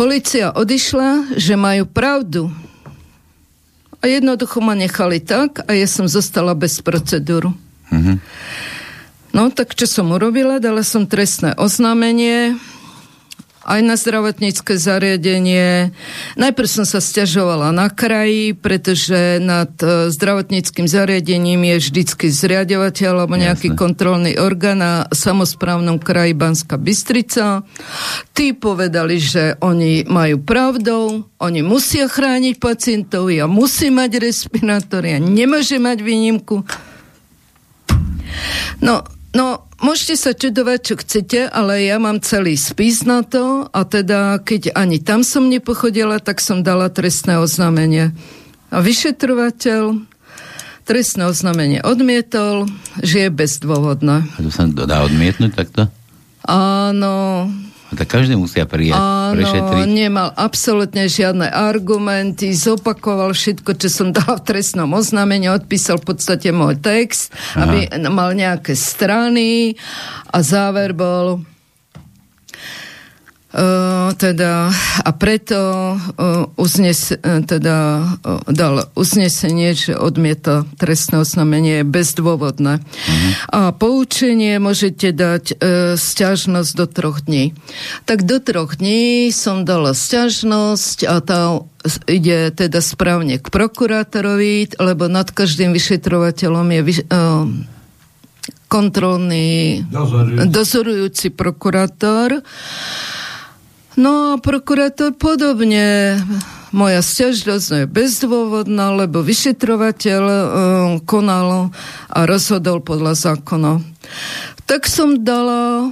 [0.00, 2.48] Polícia odišla, že majú pravdu.
[4.00, 7.52] A jednoducho ma nechali tak a ja som zostala bez procedúru.
[7.92, 8.16] Mm-hmm.
[9.36, 10.56] No tak čo som urobila?
[10.56, 12.56] Dala som trestné oznámenie
[13.66, 15.90] aj na zdravotnícke zariadenie.
[16.38, 23.34] Najprv som sa stiažovala na kraji, pretože nad e, zdravotníckým zariadením je vždycky zriadovateľ alebo
[23.34, 23.80] nejaký Jasne.
[23.82, 27.66] kontrolný orgán na samozprávnom kraji Banska Bystrica.
[28.30, 35.18] Tí povedali, že oni majú pravdou, oni musia chrániť pacientov, ja musím mať respirátor, ja
[35.18, 36.62] nemôžem mať výnimku.
[38.78, 39.02] No,
[39.36, 44.40] no, Môžete sa čudovať, čo chcete, ale ja mám celý spis na to a teda,
[44.40, 48.16] keď ani tam som nepochodila, tak som dala trestné oznámenie.
[48.72, 50.00] A vyšetrovateľ
[50.88, 52.72] trestné oznámenie odmietol,
[53.04, 54.24] že je bezdôvodné.
[54.24, 55.92] A to sa dá odmietnúť takto?
[56.48, 57.52] Áno,
[57.94, 59.86] tak každý musia prijať, Áno, prešetriť.
[59.86, 66.50] nemal absolútne žiadne argumenty, zopakoval všetko, čo som dal v trestnom oznámení, odpísal v podstate
[66.50, 67.62] môj text, Aha.
[67.62, 67.78] aby
[68.10, 69.78] mal nejaké strany
[70.34, 71.46] a záver bol
[74.16, 74.68] teda,
[75.00, 75.56] a preto
[75.96, 82.84] uh, uznes, uh, teda, uh, dal uznesenie, že odmieta trestné oznámenie bezdôvodné.
[82.84, 83.32] Uh-huh.
[83.48, 85.56] A poučenie môžete dať uh,
[85.96, 87.56] stiažnosť do troch dní.
[88.04, 91.40] Tak do troch dní som dala stiažnosť a tá
[92.10, 97.48] ide teda správne k prokurátorovi, lebo nad každým vyšetrovateľom je vyš, uh,
[98.66, 102.42] kontrolný dozorujúci, dozorujúci prokurátor.
[103.96, 106.20] No a prokurátor podobne
[106.68, 110.44] moja stiažnosť je bezdôvodná, lebo vyšetrovateľ uh,
[111.08, 111.72] konal
[112.12, 113.80] a rozhodol podľa zákona.
[114.68, 115.88] Tak som dala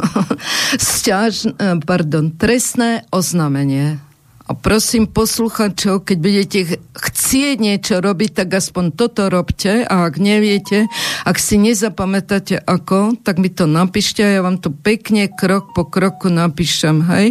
[0.80, 4.00] stiaž, uh, pardon, trestné oznámenie
[4.46, 6.58] a prosím posluchačov, keď budete
[6.94, 10.86] chcieť niečo robiť, tak aspoň toto robte a ak neviete,
[11.26, 15.82] ak si nezapamätáte ako, tak mi to napíšte a ja vám to pekne krok po
[15.82, 17.26] kroku napíšem, hej?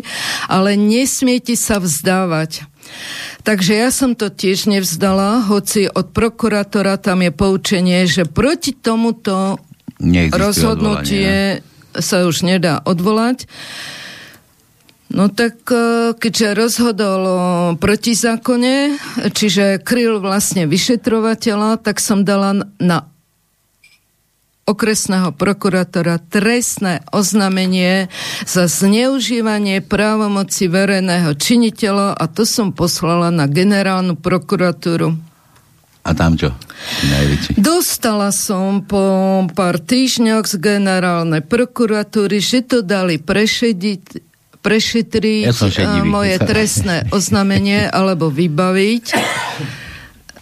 [0.51, 2.67] Ale nesmiete sa vzdávať.
[3.47, 9.57] Takže ja som to tiež nevzdala, hoci od prokurátora tam je poučenie, že proti tomuto
[10.35, 11.63] rozhodnutie
[11.95, 13.47] sa už nedá odvolať.
[15.13, 17.23] No tak e, keďže rozhodol
[17.77, 18.97] proti zákone,
[19.29, 23.05] čiže kryl vlastne vyšetrovateľa, tak som dala na
[24.65, 28.09] okresného prokurátora trestné oznámenie
[28.49, 35.13] za zneužívanie právomoci verejného činiteľa a to som poslala na generálnu prokuratúru.
[36.05, 36.53] A tam čo?
[37.05, 37.57] Najväčší.
[37.57, 44.34] Dostala som po pár týždňoch z generálnej prokuratúry, že to dali prešediť
[44.65, 45.45] prešetriť
[45.77, 49.05] ja eh, moje trestné oznámenie alebo vybaviť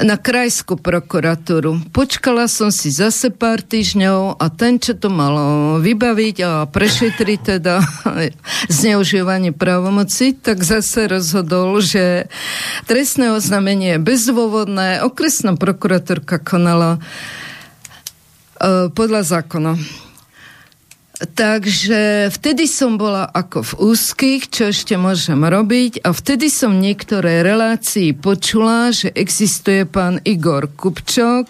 [0.04, 1.80] na krajskú prokuratúru.
[1.94, 7.80] Počkala som si zase pár týždňov a ten, čo to malo vybaviť a prešetriť teda
[8.74, 12.28] zneužívanie právomoci, tak zase rozhodol, že
[12.90, 15.06] trestné oznámenie je bezdôvodné.
[15.06, 16.98] Okresná prokurátorka konala
[18.60, 20.03] uh, podľa zákona.
[21.14, 27.46] Takže vtedy som bola ako v úzkých, čo ešte môžem robiť a vtedy som niektoré
[27.46, 31.48] relácii počula, že existuje pán Igor Kupčok.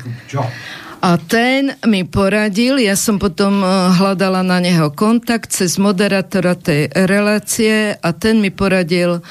[0.00, 6.58] Kupčok a ten mi poradil, ja som potom eh, hľadala na neho kontakt cez moderátora
[6.58, 9.22] tej relácie a ten mi poradil,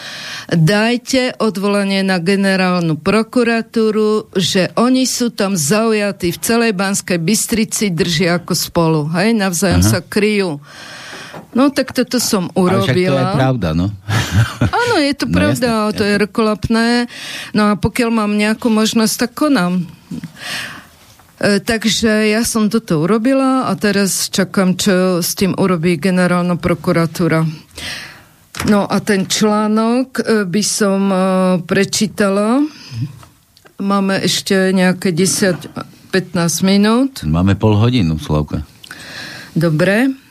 [0.47, 8.39] dajte odvolanie na generálnu prokuratúru, že oni sú tam zaujatí v celej Banskej Bystrici, držia
[8.39, 9.91] ako spolu, hej, navzájom Aha.
[9.91, 10.63] sa kryjú.
[11.51, 12.80] No tak toto som urobila.
[12.80, 13.88] Ale to je pravda, no.
[14.63, 16.11] Áno, je to no, pravda, jasne, to jasne.
[16.11, 16.88] je rokolapné.
[17.51, 19.84] No a pokiaľ mám nejakú možnosť, tak konám.
[21.46, 27.46] E, takže ja som toto urobila a teraz čakám, čo s tým urobí generálna prokuratúra.
[28.66, 31.18] No a ten článok e, by som e,
[31.62, 32.66] prečítala.
[33.78, 35.70] Máme ešte nejaké 10-15
[36.66, 37.22] minút.
[37.22, 38.66] Máme pol hodinu, Slavka.
[39.54, 40.24] Dobre.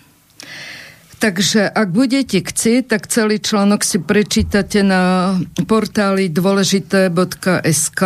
[1.25, 5.33] Takže ak budete chcieť, tak celý článok si prečítate na
[5.64, 8.01] portáli dôležité.sk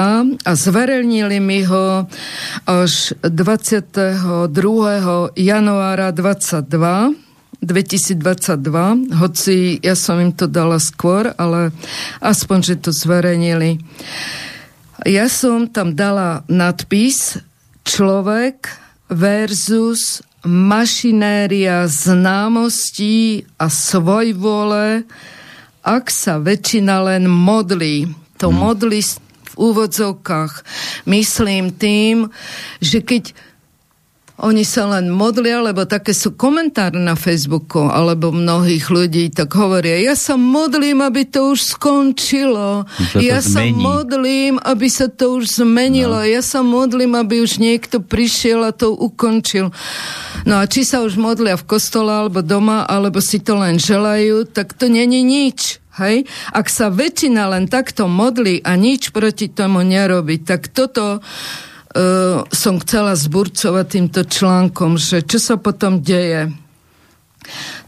[0.46, 2.06] a zverejnili mi ho
[2.62, 4.22] až 22.
[5.34, 11.74] januára 22 2022, hoci ja som im to dala skôr, ale
[12.22, 13.82] aspoň, že to zverejnili.
[15.02, 17.42] Ja som tam dala nadpis
[17.82, 18.70] Človek
[19.10, 25.04] versus mašinéria známostí a svojvole,
[25.84, 28.08] ak sa väčšina len modlí.
[28.40, 28.56] To hmm.
[28.56, 29.00] modlí
[29.52, 30.64] v úvodzovkách.
[31.04, 32.32] Myslím tým,
[32.80, 33.36] že keď
[34.38, 39.98] oni sa len modlia, lebo také sú komentáre na Facebooku alebo mnohých ľudí, tak hovoria,
[39.98, 42.86] ja sa modlím, aby to už skončilo.
[42.86, 46.22] To ja sa modlím, aby sa to už zmenilo.
[46.22, 46.26] No.
[46.26, 49.74] Ja sa modlím, aby už niekto prišiel a to ukončil.
[50.46, 54.46] No a či sa už modlia v kostole alebo doma, alebo si to len želajú,
[54.46, 55.82] tak to není nič.
[55.98, 56.30] Hej?
[56.54, 61.18] Ak sa väčšina len takto modlí a nič proti tomu nerobí, tak toto
[62.54, 66.54] som chcela zburcovať týmto článkom, že čo sa potom deje.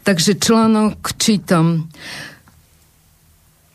[0.03, 1.87] Takže článok čítam.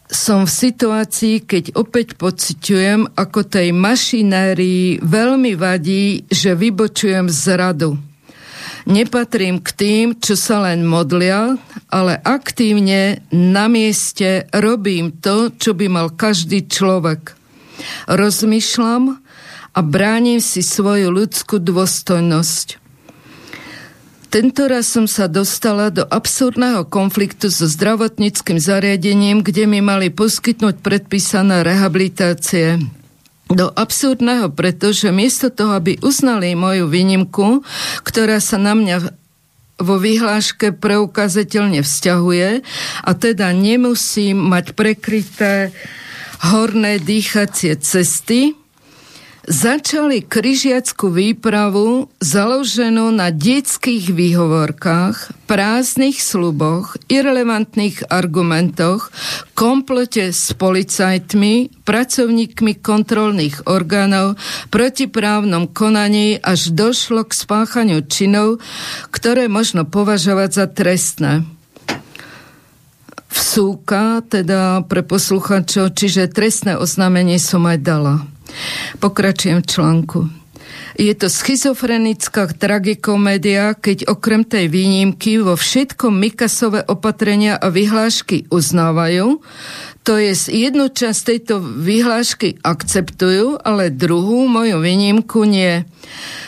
[0.06, 7.98] Som v situácii, keď opäť pociťujem, ako tej mašinérii veľmi vadí, že vybočujem z radu.
[8.86, 11.58] Nepatrím k tým, čo sa len modlia,
[11.90, 17.34] ale aktívne na mieste robím to, čo by mal každý človek.
[18.06, 19.18] Rozmýšľam,
[19.76, 22.80] a bránim si svoju ľudskú dôstojnosť.
[24.26, 30.82] Tento raz som sa dostala do absurdného konfliktu so zdravotníckým zariadením, kde mi mali poskytnúť
[30.82, 32.80] predpísané rehabilitácie.
[33.46, 37.62] Do absurdného, pretože miesto toho, aby uznali moju výnimku,
[38.02, 38.96] ktorá sa na mňa
[39.78, 42.48] vo vyhláške preukazateľne vzťahuje
[43.06, 45.70] a teda nemusím mať prekryté
[46.42, 48.58] horné dýchacie cesty,
[49.46, 59.14] začali kryžiackú výpravu založenú na detských výhovorkách, prázdnych sluboch, irrelevantných argumentoch,
[59.54, 64.34] komplote s policajtmi, pracovníkmi kontrolných orgánov,
[64.74, 68.58] protiprávnom konaní až došlo k spáchaniu činov,
[69.14, 71.32] ktoré možno považovať za trestné
[73.30, 78.35] vsúka, teda pre posluchačov, čiže trestné oznámenie som aj dala.
[78.98, 80.20] Pokračujem v článku.
[80.96, 89.44] Je to schizofrenická tragikomédia, keď okrem tej výnimky vo všetkom Mikasové opatrenia a vyhlášky uznávajú,
[90.06, 95.84] to je jednu časť tejto vyhlášky akceptujú, ale druhú moju výnimku nie.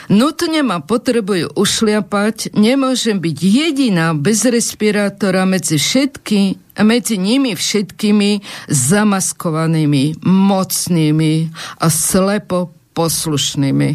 [0.08, 10.22] Nutne ma potrebujú ušliapať, nemôžem byť jediná bez respirátora medzi všetky, medzi nimi všetkými zamaskovanými,
[10.22, 11.34] mocnými
[11.80, 13.90] a slepo poslušnými.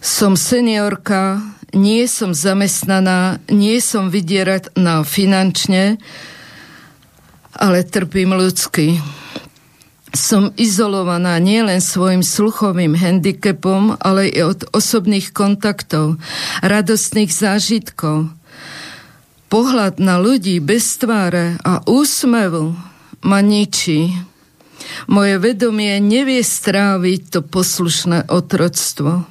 [0.00, 1.42] Som seniorka,
[1.76, 4.74] nie som zamestnaná, nie som vydierať
[5.06, 6.00] finančne,
[7.54, 8.98] ale trpím ľudsky
[10.10, 16.18] som izolovaná nielen svojim sluchovým handicapom, ale i od osobných kontaktov,
[16.66, 18.39] radostných zážitkov.
[19.50, 22.70] Pohľad na ľudí bez tváre a úsmevu
[23.26, 24.14] ma ničí.
[25.10, 29.26] Moje vedomie nevie stráviť to poslušné otroctvo.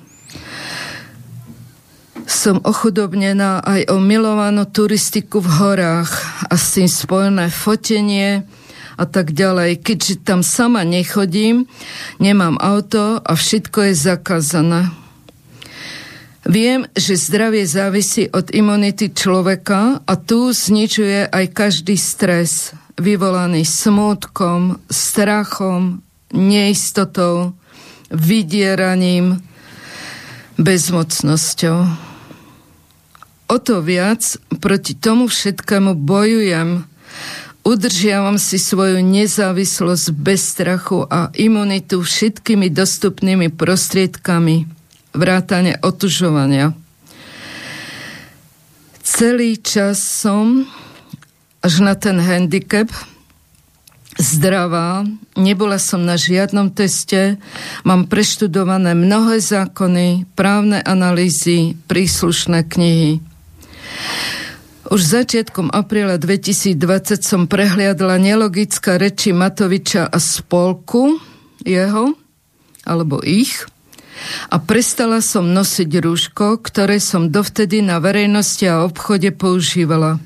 [2.28, 6.12] Som ochudobnená aj o milovanú turistiku v horách
[6.46, 8.44] a s tým spojené fotenie,
[9.00, 9.80] a tak ďalej.
[9.80, 11.72] Keďže tam sama nechodím,
[12.20, 14.92] nemám auto a všetko je zakázané.
[16.48, 24.80] Viem, že zdravie závisí od imunity človeka a tu zničuje aj každý stres, vyvolaný smutkom,
[24.88, 26.00] strachom,
[26.32, 27.52] neistotou,
[28.08, 29.44] vydieraním,
[30.56, 31.80] bezmocnosťou.
[33.50, 36.88] O to viac proti tomu všetkému bojujem,
[37.60, 44.79] Udržiavam si svoju nezávislosť bez strachu a imunitu všetkými dostupnými prostriedkami
[45.14, 46.74] vrátane otužovania.
[49.02, 50.70] Celý čas som
[51.60, 52.88] až na ten handicap
[54.20, 55.08] zdravá,
[55.40, 57.40] nebola som na žiadnom teste,
[57.88, 63.24] mám preštudované mnohé zákony, právne analýzy, príslušné knihy.
[64.90, 71.22] Už začiatkom apríla 2020 som prehliadla nelogické reči Matoviča a spolku
[71.64, 72.18] jeho,
[72.84, 73.70] alebo ich,
[74.50, 80.18] a prestala som nosiť rúško, ktoré som dovtedy na verejnosti a obchode používala.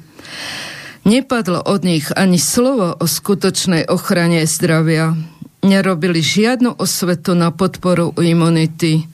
[1.03, 5.13] Nepadlo od nich ani slovo o skutočnej ochrane zdravia.
[5.63, 9.07] Nerobili žiadnu osvetu na podporu imunity,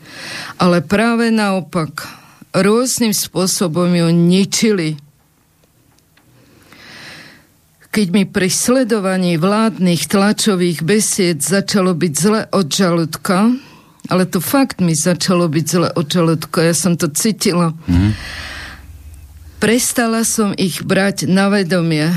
[0.57, 2.09] ale práve naopak,
[2.53, 4.97] rôznym spôsobom ju ničili
[7.89, 13.49] keď mi pri sledovaní vládnych tlačových besied začalo byť zle od žalúdka,
[14.09, 17.77] ale to fakt mi začalo byť zle od žalúdka, ja som to cítila.
[17.85, 18.17] Mm.
[19.61, 22.09] Prestala som ich brať na vedomie.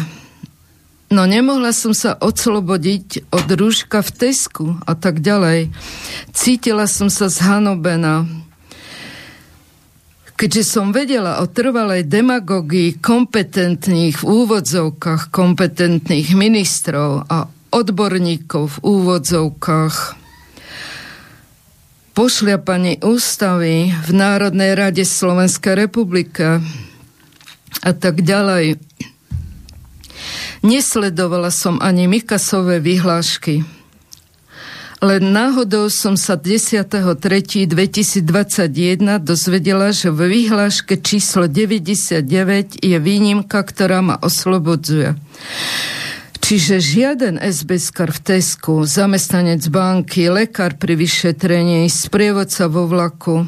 [1.13, 5.69] No nemohla som sa odslobodiť od rúška v Tesku a tak ďalej.
[6.33, 8.25] Cítila som sa zhanobená.
[10.41, 20.22] Keďže som vedela o trvalej demagogii kompetentných v úvodzovkách kompetentných ministrov a odborníkov v úvodzovkách,
[22.13, 26.61] pošliapanie ústavy v Národnej rade Slovenskej republike
[27.83, 28.79] a tak ďalej.
[30.63, 33.67] Nesledovala som ani Mikasové vyhlášky
[35.03, 38.23] len náhodou som sa 10.3.2021
[39.19, 42.23] dozvedela, že v vyhláške číslo 99
[42.79, 45.19] je výnimka, ktorá ma oslobodzuje.
[46.43, 53.47] Čiže žiaden SBS-kar v Tesku, zamestnanec banky, lekár pri vyšetrení, sprievodca vo vlaku.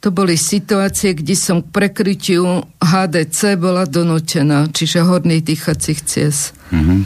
[0.00, 6.56] To boli situácie, kde som k prekrytiu HDC bola donútená, čiže horných dýchacích ciest.
[6.72, 7.00] Mm-hmm.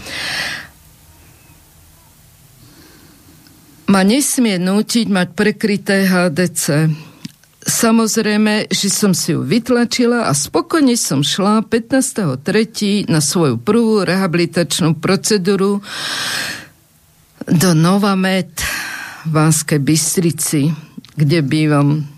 [3.91, 6.95] ma nesmie nútiť mať prekryté HDC.
[7.61, 13.05] Samozrejme, že som si ju vytlačila a spokojne som šla 15.3.
[13.05, 15.85] na svoju prvú rehabilitačnú procedúru
[17.45, 18.53] do Novamed
[19.29, 20.73] v Vánskej Bystrici,
[21.21, 22.09] kde bývam.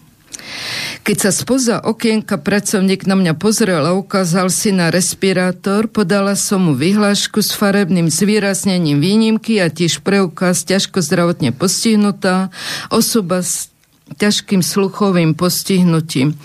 [1.03, 6.71] Keď sa spoza okienka pracovník na mňa pozrel a ukázal si na respirátor, podala som
[6.71, 12.55] mu vyhlášku s farebným zvýraznením výnimky a tiež preukaz ťažko zdravotne postihnutá
[12.95, 13.72] osoba s
[14.15, 16.37] ťažkým sluchovým postihnutím.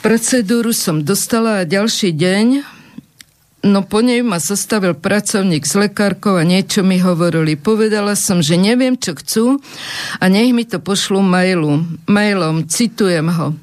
[0.00, 2.78] Procedúru som dostala a ďalší deň
[3.58, 7.58] No po nej ma zastavil pracovník s lekárkou a niečo mi hovorili.
[7.58, 9.58] Povedala som, že neviem, čo chcú
[10.22, 12.70] a nech mi to pošlú mailu, mailom.
[12.70, 13.58] Citujem ho.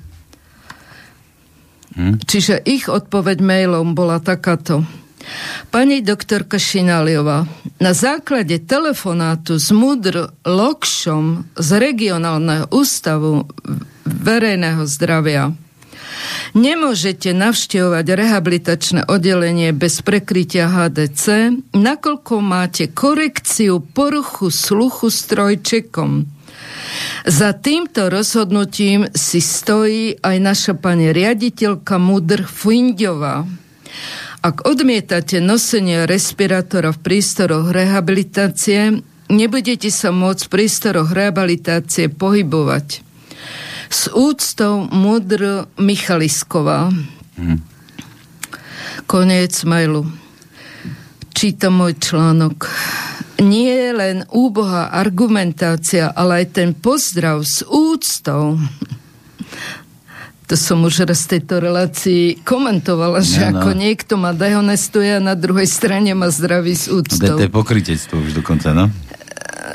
[1.96, 2.20] Hm?
[2.28, 4.84] Čiže ich odpoveď mailom bola takáto.
[5.74, 7.50] Pani doktorka Šinaliová,
[7.82, 13.50] na základe telefonátu s Mudr Lokšom z regionálneho ústavu
[14.06, 15.52] verejného zdravia
[16.56, 26.24] Nemôžete navštevovať rehabilitačné oddelenie bez prekrytia HDC, nakoľko máte korekciu poruchu sluchu s trojčekom.
[27.28, 33.44] Za týmto rozhodnutím si stojí aj naša pani riaditeľka Mudr Fuindová.
[34.46, 43.02] Ak odmietate nosenie respirátora v prístoroch rehabilitácie, nebudete sa môcť v prístoroch rehabilitácie pohybovať.
[43.90, 46.94] S úctou Mudr Michalisková.
[47.42, 47.58] Hmm.
[49.10, 50.06] Koniec mailu.
[51.34, 52.70] Čítam môj článok.
[53.42, 58.62] Nie je len úbohá argumentácia, ale aj ten pozdrav s úctou
[60.46, 63.66] to som už raz v tejto relácii komentovala, že no, no.
[63.66, 67.38] ako niekto ma dehonestuje a na druhej strane ma zdraví s úctou.
[67.38, 68.94] To je pokrytectvo už dokonca, no?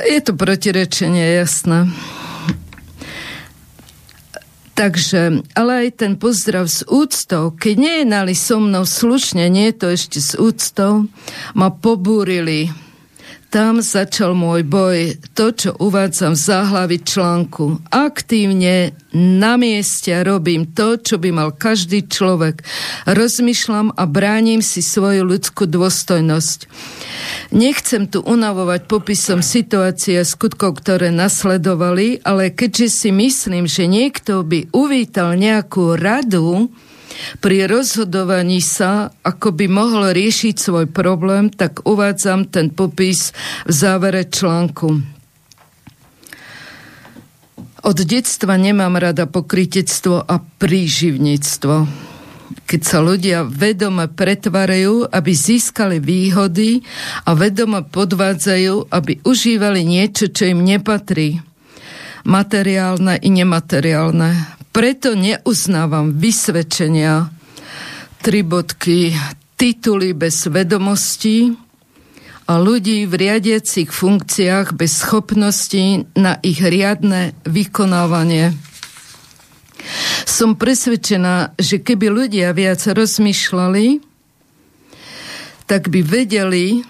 [0.07, 1.91] Je to protirečenie, jasné.
[4.81, 9.87] Takže, ale aj ten pozdrav s úctou, keď nejednali so mnou slušne, nie je to
[9.93, 11.05] ešte s úctou,
[11.53, 12.73] ma pobúrili
[13.51, 17.83] tam začal môj boj, to, čo uvádzam v záhlavi článku.
[17.91, 22.63] Aktívne na mieste robím to, čo by mal každý človek.
[23.11, 26.71] Rozmýšľam a bránim si svoju ľudskú dôstojnosť.
[27.51, 34.47] Nechcem tu unavovať popisom situácie a skutkov, ktoré nasledovali, ale keďže si myslím, že niekto
[34.47, 36.71] by uvítal nejakú radu,
[37.41, 43.35] pri rozhodovaní sa, ako by mohol riešiť svoj problém, tak uvádzam ten popis
[43.67, 45.21] v závere článku.
[47.81, 51.75] Od detstva nemám rada pokrytectvo a príživníctvo.
[52.69, 56.85] Keď sa ľudia vedome pretvárajú, aby získali výhody
[57.25, 61.41] a vedome podvádzajú, aby užívali niečo, čo im nepatrí.
[62.29, 67.31] Materiálne i nemateriálne preto neuznávam vysvedčenia,
[68.23, 69.15] tri bodky,
[69.59, 71.53] tituly bez vedomostí
[72.51, 78.57] a ľudí v riadiacich funkciách bez schopností na ich riadne vykonávanie.
[80.29, 84.01] Som presvedčená, že keby ľudia viac rozmýšľali,
[85.65, 86.83] tak by vedeli,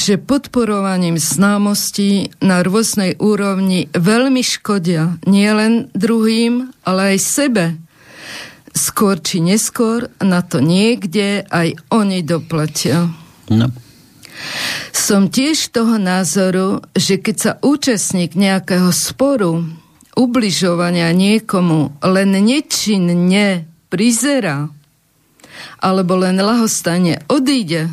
[0.00, 7.64] že podporovaním známostí na rôznej úrovni veľmi škodia nielen druhým, ale aj sebe.
[8.72, 13.12] Skôr či neskôr na to niekde aj oni doplatia.
[13.52, 13.68] No.
[14.96, 19.68] Som tiež toho názoru, že keď sa účastník nejakého sporu,
[20.16, 24.70] ubližovania niekomu len nečinne prizera,
[25.80, 27.90] alebo len lahostane odíde,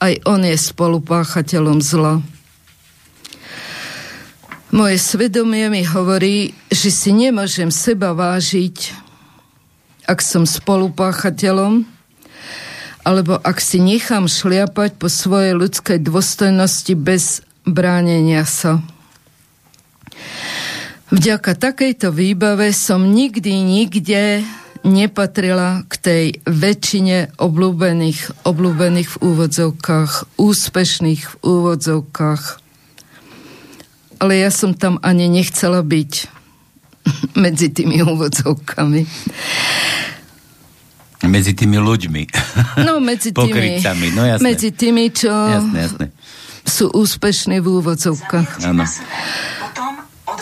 [0.00, 2.24] aj on je spolupáchateľom zla.
[4.70, 8.96] Moje svedomie mi hovorí, že si nemôžem seba vážiť,
[10.08, 11.84] ak som spolupáchateľom,
[13.04, 18.78] alebo ak si nechám šliapať po svojej ľudskej dôstojnosti bez bránenia sa.
[21.10, 24.46] Vďaka takejto výbave som nikdy nikde
[24.82, 32.42] nepatrila k tej väčšine obľúbených, obľúbených v úvodzovkách, úspešných v úvodzovkách.
[34.20, 36.12] Ale ja som tam ani nechcela byť
[37.44, 39.02] medzi tými úvodzovkami.
[41.20, 42.22] Medzi tými ľuďmi.
[42.80, 43.76] No, medzi tými,
[44.16, 44.40] no, jasné.
[44.40, 46.06] medzi tými, čo jasné, jasné.
[46.64, 48.64] sú úspešní v úvodzovkách.
[48.64, 48.88] Áno.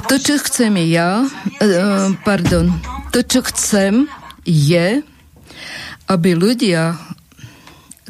[0.07, 2.71] To, čo chcem ja, uh, pardon,
[3.11, 4.07] to, čo chcem,
[4.49, 5.05] je,
[6.09, 6.97] aby ľudia,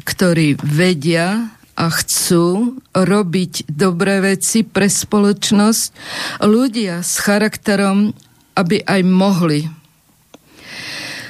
[0.07, 5.85] ktorí vedia a chcú robiť dobré veci pre spoločnosť,
[6.47, 8.15] ľudia s charakterom
[8.59, 9.71] aby aj mohli.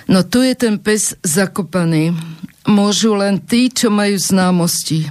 [0.09, 2.17] No tu je ten pes zakopaný.
[2.65, 5.05] Môžu len tí, čo majú známosti,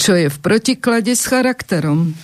[0.00, 2.16] čo je v protiklade s charakterom.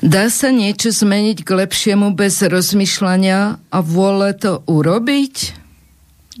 [0.00, 5.52] Dá sa niečo zmeniť k lepšiemu bez rozmýšľania a vôle to urobiť?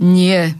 [0.00, 0.56] Nie.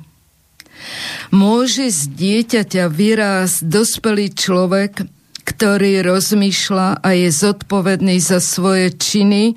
[1.33, 5.09] Môže z dieťaťa vyrásť dospelý človek,
[5.49, 9.57] ktorý rozmýšľa a je zodpovedný za svoje činy.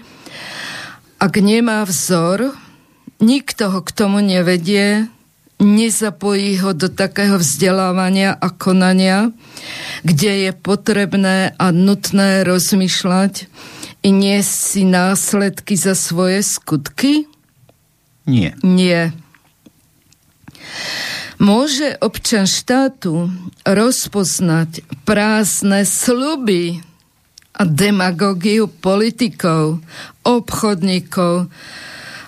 [1.20, 2.56] Ak nemá vzor,
[3.20, 5.12] nikto ho k tomu nevedie,
[5.64, 9.32] nezapojí ho do takého vzdelávania a konania,
[10.04, 13.48] kde je potrebné a nutné rozmýšľať
[14.04, 17.26] i nie si následky za svoje skutky?
[18.28, 18.56] Nie.
[18.64, 19.16] Nie.
[21.40, 23.32] Môže občan štátu
[23.68, 26.84] rozpoznať prázdne sluby
[27.56, 29.84] a demagogiu politikov,
[30.24, 31.52] obchodníkov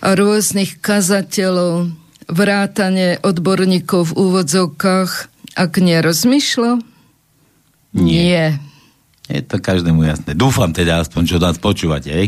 [0.04, 1.96] a rôznych kazateľov,
[2.30, 5.12] vrátane odborníkov v úvodzovkách,
[5.56, 6.72] ak nerozmýšľa?
[7.96, 8.04] Nie.
[8.04, 8.46] Nie.
[9.26, 10.38] Je to každému jasné.
[10.38, 12.28] Dúfam teda aspoň, čo nás počúvate, hej?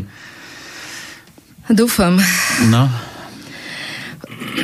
[1.70, 2.18] Dúfam.
[2.74, 2.90] No.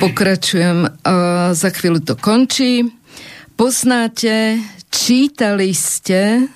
[0.01, 0.89] Pokračujem.
[1.05, 1.13] A
[1.53, 2.89] za chvíľu to končí.
[3.53, 4.57] Poznáte,
[4.89, 6.49] čítali ste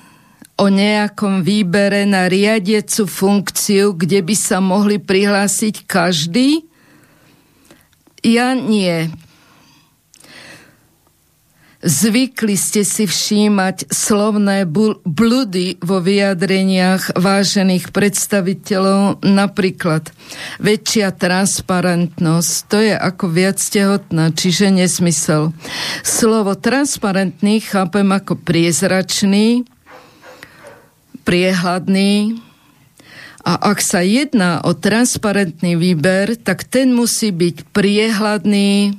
[0.57, 6.66] o nejakom výbere na riadiecu funkciu, kde by sa mohli prihlásiť každý?
[8.27, 9.07] Ja nie.
[11.79, 14.67] Zvykli ste si všímať slovné
[15.07, 20.11] bludy vo vyjadreniach vážených predstaviteľov, napríklad
[20.59, 25.55] väčšia transparentnosť, to je ako viac tehotná, čiže nesmysel.
[26.03, 29.63] Slovo transparentný chápem ako priezračný,
[31.23, 32.43] priehľadný,
[33.47, 38.91] a ak sa jedná o transparentný výber, tak ten musí byť priehľadný,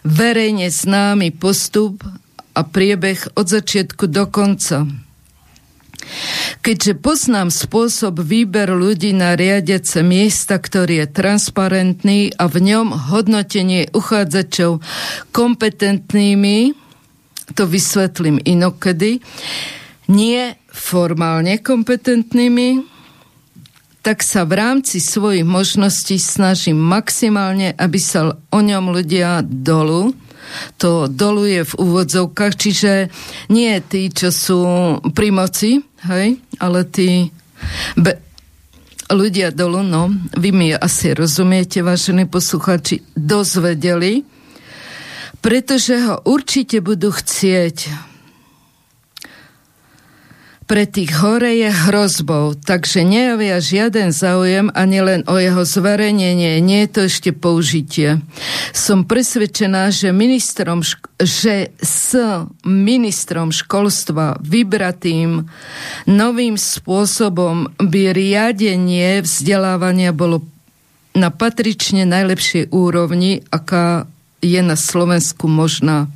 [0.00, 2.00] verejne známy postup
[2.56, 4.88] a priebeh od začiatku do konca.
[6.64, 13.92] Keďže poznám spôsob výberu ľudí na riadiace miesta, ktorý je transparentný a v ňom hodnotenie
[13.92, 14.80] uchádzačov
[15.36, 16.74] kompetentnými,
[17.52, 19.20] to vysvetlím inokedy,
[20.08, 20.42] nie
[20.72, 22.91] formálne kompetentnými,
[24.02, 30.10] tak sa v rámci svojich možností snažím maximálne, aby sa o ňom ľudia dolu,
[30.76, 32.92] to dolu je v úvodzovkách, čiže
[33.48, 34.60] nie tí, čo sú
[35.14, 37.30] pri moci, hej, ale tí
[37.94, 38.18] be,
[39.08, 44.26] ľudia dolu, no, vy mi asi rozumiete, vážení posluchači, dozvedeli,
[45.38, 48.10] pretože ho určite budú chcieť
[50.66, 56.86] pre tých hore je hrozbou, takže nejavia žiaden záujem ani len o jeho zverejnenie, nie
[56.86, 58.22] je to ešte použitie.
[58.70, 60.86] Som presvedčená, že, ministrom,
[61.18, 62.14] že s
[62.62, 65.44] ministrom školstva vybratým
[66.06, 70.46] novým spôsobom by riadenie vzdelávania bolo
[71.12, 74.08] na patrične najlepšej úrovni, aká
[74.40, 76.08] je na Slovensku možná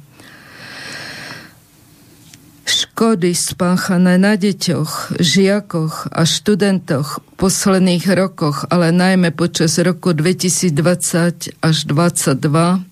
[2.76, 11.56] škody spáchané na deťoch, žiakoch a študentoch v posledných rokoch, ale najmä počas roku 2020
[11.64, 12.84] až 2022,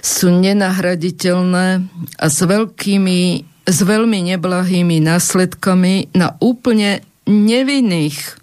[0.00, 1.66] sú nenahraditeľné
[2.14, 3.20] a s veľkými,
[3.66, 8.38] s veľmi neblahými následkami na úplne nevinných.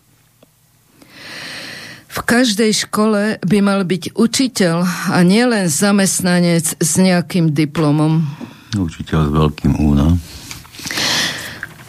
[2.15, 8.23] V každej škole by mal byť učiteľ a nielen zamestnanec s nejakým diplomom.
[8.75, 10.15] Učiteľ s veľkým únom.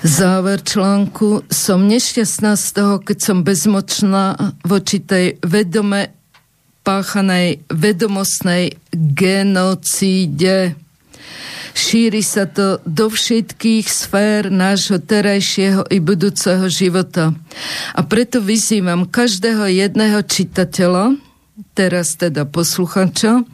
[0.07, 1.43] Záver článku.
[1.51, 6.15] Som nešťastná z toho, keď som bezmočná voči tej vedome
[6.87, 10.79] páchanej vedomostnej genocíde.
[11.77, 17.37] Šíri sa to do všetkých sfér nášho terajšieho i budúceho života.
[17.93, 21.21] A preto vyzývam každého jedného čitateľa,
[21.77, 23.45] teraz teda posluchača,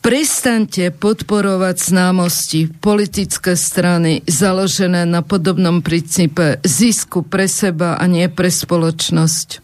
[0.00, 8.48] Prestaňte podporovať známosti politické strany založené na podobnom princípe zisku pre seba a nie pre
[8.48, 9.60] spoločnosť.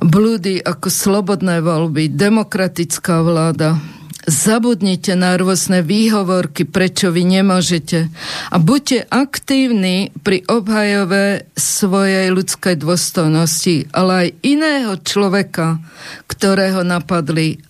[0.00, 3.76] Blúdy ako slobodné voľby, demokratická vláda.
[4.24, 8.08] Zabudnite na rôzne výhovorky, prečo vy nemôžete.
[8.52, 15.80] A buďte aktívni pri obhajove svojej ľudskej dôstojnosti, ale aj iného človeka,
[16.28, 17.60] ktorého napadli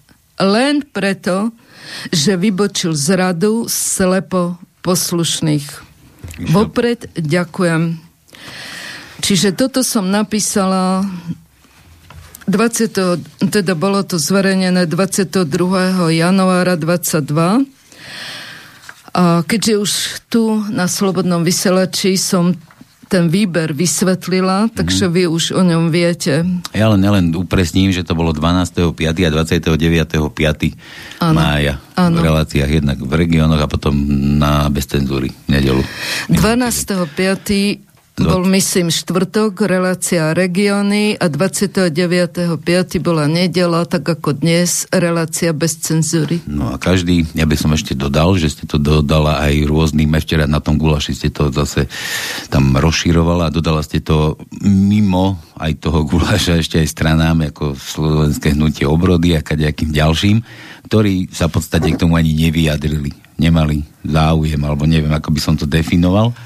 [0.41, 1.53] len preto,
[2.13, 5.67] že vybočil z radu slepo poslušných.
[6.53, 8.01] Vopred ďakujem.
[9.21, 11.05] Čiže toto som napísala
[12.49, 15.45] 20, teda bolo to zverejnené 22.
[16.11, 17.69] januára 22.
[19.11, 19.93] A keďže už
[20.31, 22.55] tu na Slobodnom vysielači som
[23.11, 25.13] ten výber vysvetlila, takže mm.
[25.13, 26.47] vy už o ňom viete.
[26.71, 28.95] Ja len, len upresním, že to bolo 12.5.
[29.03, 31.27] a 29.5.
[31.35, 32.23] mája ano.
[32.23, 33.99] v reláciách jednak v regiónoch a potom
[34.39, 35.83] na bez cenzúry, nedelu.
[36.31, 37.90] 12.5.
[38.21, 42.53] Bol, myslím, štvrtok, relácia regióny a 29.5.
[43.01, 46.45] bola nedela, tak ako dnes, relácia bez cenzúry.
[46.45, 50.45] No a každý, ja by som ešte dodal, že ste to dodala aj rôznym, včera
[50.45, 51.89] na tom gulaši ste to zase
[52.53, 54.37] tam rozširovala a dodala ste to
[54.69, 60.45] mimo aj toho gulaša ešte aj stranám, ako Slovenské hnutie obrody a kadejakým ďalším,
[60.93, 63.17] ktorí sa v podstate k tomu ani nevyjadrili.
[63.41, 66.37] Nemali záujem, alebo neviem, ako by som to definoval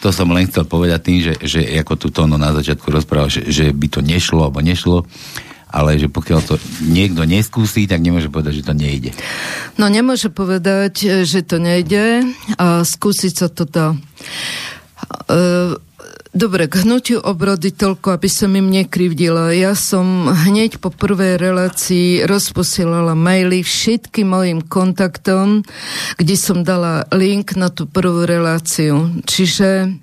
[0.00, 3.48] to som len chcel povedať tým, že, že ako tu ono na začiatku rozprával, že,
[3.48, 5.08] že by to nešlo alebo nešlo,
[5.66, 6.54] ale že pokiaľ to
[6.86, 9.10] niekto neskúsi, tak nemôže povedať, že to nejde.
[9.76, 13.92] No nemôže povedať, že to nejde a skúsiť sa to dá.
[15.28, 15.36] E,
[16.36, 19.56] Dobre, k hnutiu obrody toľko, aby som im nekrivdila.
[19.56, 25.64] Ja som hneď po prvej relácii rozposielala maily všetkým mojim kontaktom,
[26.20, 29.16] kde som dala link na tú prvú reláciu.
[29.24, 29.96] Čiže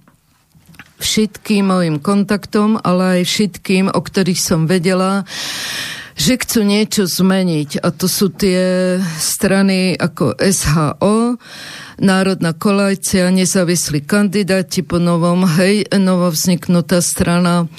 [0.97, 5.30] všetkým mojim kontaktom, ale aj všetkým, o ktorých som vedela,
[6.18, 7.77] že chcú niečo zmeniť.
[7.77, 11.38] A to sú tie strany ako SHO,
[12.02, 17.70] Národná koalícia, nezávislí kandidáti po novom, hej, novovzniknutá strana.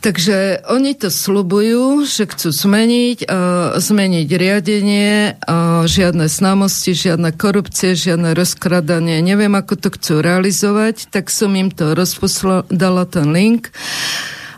[0.00, 7.92] Takže oni to slubujú, že chcú zmeniť, a zmeniť riadenie, a žiadne známosti, žiadna korupcie,
[7.92, 9.20] žiadne rozkradanie.
[9.20, 13.76] Neviem, ako to chcú realizovať, tak som im to rozposlala, dala ten link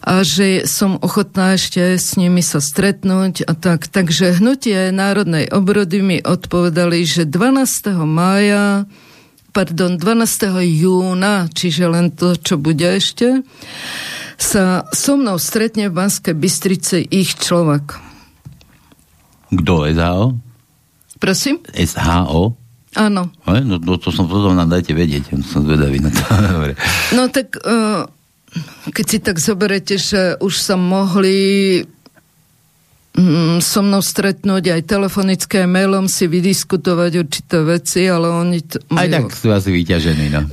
[0.02, 3.86] a že som ochotná ešte s nimi sa stretnúť a tak.
[3.86, 7.94] Takže hnutie Národnej obrody mi odpovedali, že 12.
[8.02, 8.90] mája
[9.52, 10.64] pardon, 12.
[10.64, 13.44] júna, čiže len to, čo bude ešte,
[14.40, 18.00] sa so mnou stretne v Banskej Bystrice ich človek.
[19.52, 20.26] Kto, SHO?
[21.20, 21.60] Prosím?
[21.76, 22.56] SHO?
[22.92, 23.32] Áno.
[23.44, 26.24] No, no to som potom nám dajte vedieť, som zvedavý na to.
[27.16, 28.08] no tak uh,
[28.92, 31.80] keď si tak zoberete, že už sa mohli
[33.16, 38.58] mm, so mnou stretnúť aj telefonické mailom si vydiskutovať určité veci, ale oni...
[38.92, 39.00] Majú...
[39.00, 40.44] Aj tak sú asi vyťažení, no.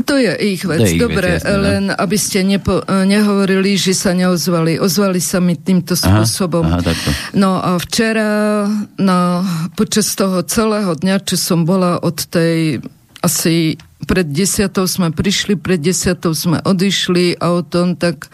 [0.00, 0.80] To je ich vec.
[0.80, 1.60] je ich Dobre, vec, jasne, no.
[1.60, 4.80] len aby ste nepo, nehovorili, že sa neozvali.
[4.80, 6.64] Ozvali sa mi týmto spôsobom.
[6.64, 8.64] Aha, aha, no a včera
[8.96, 9.44] na,
[9.76, 12.80] počas toho celého dňa, čo som bola od tej
[13.20, 13.76] asi
[14.08, 18.28] pred desiatou sme prišli, pred desiatou sme odišli a o tom tak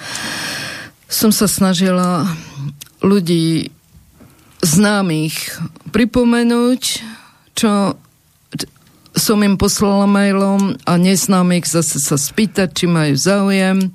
[1.06, 2.26] som sa snažila
[3.02, 3.70] ľudí
[4.62, 5.62] známych
[5.94, 6.82] pripomenúť,
[7.54, 7.94] čo
[9.16, 13.94] som im poslala mailom a neznámych zase sa spýtať, či majú záujem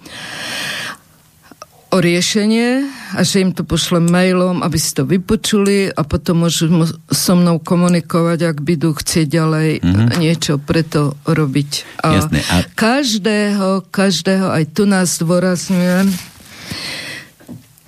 [1.91, 2.87] o riešenie
[3.19, 6.71] a že im to pošlem mailom, aby si to vypočuli a potom môžu
[7.11, 10.07] so mnou komunikovať, ak budú chcieť ďalej mm-hmm.
[10.23, 11.71] niečo preto robiť.
[11.99, 16.07] A, Jasné, a každého, každého, aj tu nás dôrazňujem,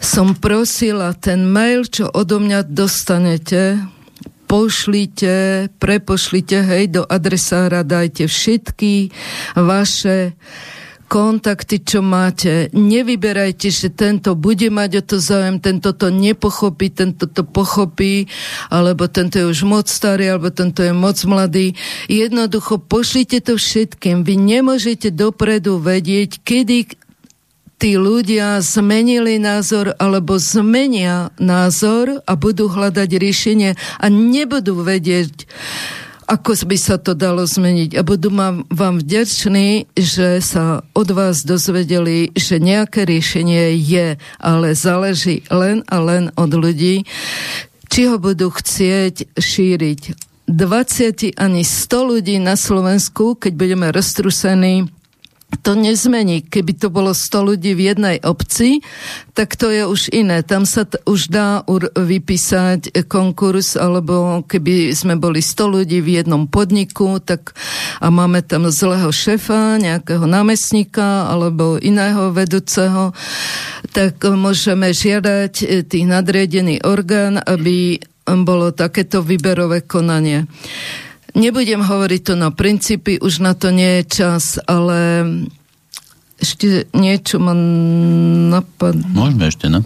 [0.03, 3.79] som prosila, ten mail, čo odo mňa dostanete,
[4.51, 9.15] pošlite, prepošlite, hej, do adresára dajte všetky
[9.55, 10.35] vaše
[11.13, 12.73] kontakty, čo máte.
[12.73, 18.25] Nevyberajte, že tento bude mať o to záujem, tento to nepochopí, tento to pochopí,
[18.73, 21.77] alebo tento je už moc starý, alebo tento je moc mladý.
[22.09, 24.25] Jednoducho pošlite to všetkým.
[24.25, 26.97] Vy nemôžete dopredu vedieť, kedy
[27.77, 35.45] tí ľudia zmenili názor alebo zmenia názor a budú hľadať riešenie a nebudú vedieť,
[36.27, 37.99] ako by sa to dalo zmeniť.
[37.99, 38.31] A budú
[38.69, 45.99] vám vďační, že sa od vás dozvedeli, že nejaké riešenie je, ale záleží len a
[45.99, 47.03] len od ľudí,
[47.91, 50.01] či ho budú chcieť šíriť.
[50.49, 54.91] 20 ani 100 ľudí na Slovensku, keď budeme roztrusení
[55.61, 56.41] to nezmení.
[56.41, 58.81] Keby to bolo 100 ľudí v jednej obci,
[59.37, 60.41] tak to je už iné.
[60.41, 66.23] Tam sa t- už dá ur- vypísať konkurs, alebo keby sme boli 100 ľudí v
[66.23, 67.53] jednom podniku, tak
[68.01, 73.13] a máme tam zlého šefa, nejakého námestníka alebo iného vedúceho,
[73.93, 80.47] tak môžeme žiadať e, tých nadriedený orgán, aby bolo takéto výberové konanie.
[81.33, 85.25] Nebudem hovoriť to na princípy, už na to nie je čas, ale
[86.37, 87.57] ešte niečo ma
[88.53, 89.09] napadne.
[89.09, 89.81] Môžeme ešte, no.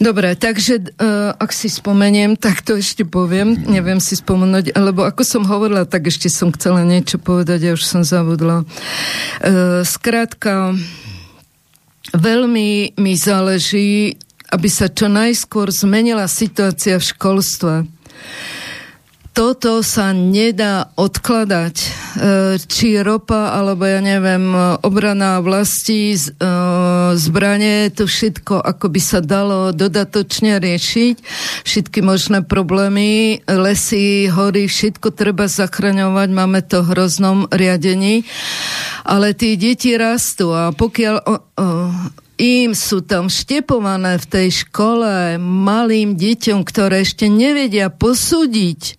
[0.00, 3.52] Dobre, takže uh, ak si spomeniem, tak to ešte poviem.
[3.68, 7.84] Neviem si spomenúť, lebo ako som hovorila, tak ešte som chcela niečo povedať a už
[7.84, 8.64] som zabudla.
[8.64, 10.72] Uh, skrátka,
[12.16, 14.16] veľmi mi záleží,
[14.50, 17.74] aby sa čo najskôr zmenila situácia v školstve
[19.30, 21.74] toto sa nedá odkladať.
[21.80, 21.88] E,
[22.60, 24.52] či ropa, alebo ja neviem,
[24.82, 26.20] obrana vlasti, e,
[27.14, 31.16] zbranie, to všetko ako by sa dalo dodatočne riešiť.
[31.62, 38.26] Všetky možné problémy, lesy, hory, všetko treba zachraňovať, máme to v hroznom riadení.
[39.06, 41.16] Ale tí deti rastú a pokiaľ
[42.40, 48.96] im sú tam štepované v tej škole malým deťom, ktoré ešte nevedia posúdiť,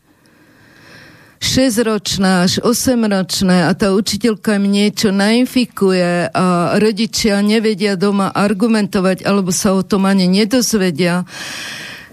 [1.42, 9.50] 6-ročná až 8-ročné a tá učiteľka im niečo nainfikuje a rodičia nevedia doma argumentovať alebo
[9.50, 11.26] sa o tom ani nedozvedia.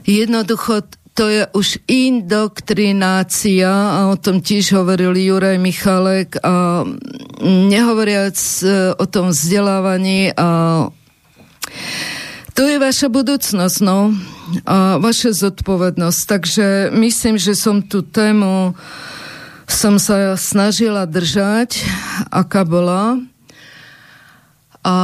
[0.08, 0.80] Jednoducho
[1.12, 6.86] to je už indoktrinácia a o tom tiež hovoril Juraj Michalek a
[7.44, 10.48] nehovoriac e, o tom vzdelávaní a
[12.58, 14.10] to je vaša budúcnosť, no,
[14.66, 16.20] a vaša zodpovednosť.
[16.26, 18.74] Takže myslím, že som tú tému
[19.68, 21.84] som sa snažila držať,
[22.32, 23.20] aká bola.
[24.82, 24.98] A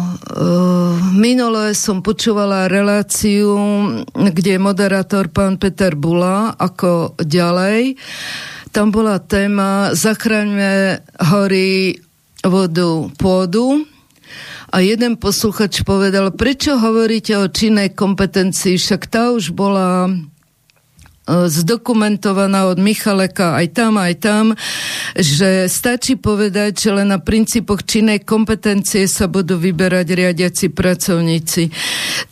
[0.00, 3.54] uh, minule som počúvala reláciu,
[4.16, 8.00] kde moderátor pán Peter Bula, ako ďalej.
[8.72, 12.00] Tam bola téma Zachraňme hory,
[12.40, 13.84] vodu, pôdu.
[14.68, 20.12] A jeden posluchač povedal, prečo hovoríte o činnej kompetencii, však tá už bola
[21.28, 24.44] E, zdokumentovaná od Michaleka aj tam, aj tam,
[25.12, 31.68] že stačí povedať, že len na princípoch činnej kompetencie sa budú vyberať riadiaci pracovníci.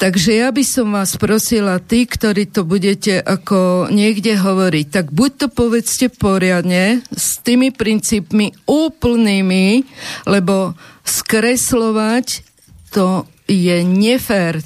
[0.00, 5.30] Takže ja by som vás prosila, tí, ktorí to budete ako niekde hovoriť, tak buď
[5.44, 9.84] to povedzte poriadne s tými princípmi úplnými,
[10.24, 10.72] lebo
[11.06, 12.42] skreslovať
[12.90, 14.62] to je nefér.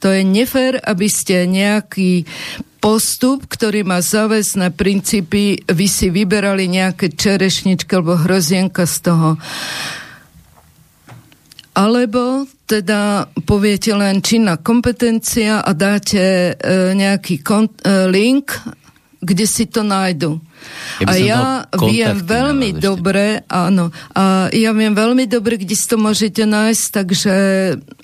[0.00, 2.24] To je nefér, aby ste nejaký
[2.82, 9.30] postup, ktorý má záväzné princípy, vy si vyberali nejaké čerešničky alebo hrozienka z toho.
[11.72, 18.52] Alebo teda poviete len činná kompetencia a dáte e, nejaký kont- e, link,
[19.22, 20.42] kde si to nájdu.
[20.98, 25.98] Ja a ja viem veľmi dobre, áno, a ja viem veľmi dobre, kde si to
[25.98, 27.34] môžete nájsť, takže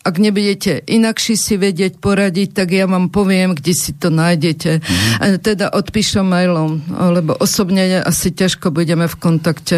[0.02, 4.78] ak nebudete inakší si vedieť poradiť, tak ja vám poviem, kde si to nájdete.
[4.78, 5.42] Mm-hmm.
[5.42, 9.76] Teda odpíšem mailom, lebo osobne asi ťažko budeme v kontakte.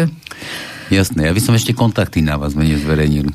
[0.93, 3.29] Jasné, ja by som ešte kontakty na vás menej zverejnil.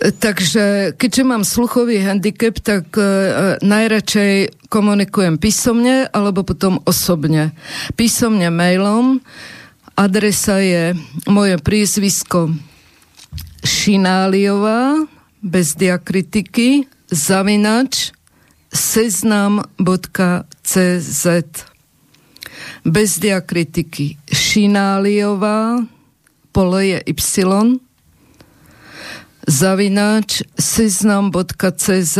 [0.00, 7.52] Takže keďže mám sluchový handicap, tak uh, najradšej komunikujem písomne alebo potom osobne.
[8.00, 9.20] Písomne mailom.
[10.00, 10.96] Adresa je
[11.28, 12.56] moje prízvisko
[13.60, 15.04] Šináliová
[15.44, 18.16] bez diakritiky zavinač
[18.72, 19.66] seznam.cz
[22.84, 25.84] bez diakritiky Šináliová
[26.52, 27.89] pole je Y
[29.46, 32.16] zavináč seznam.cz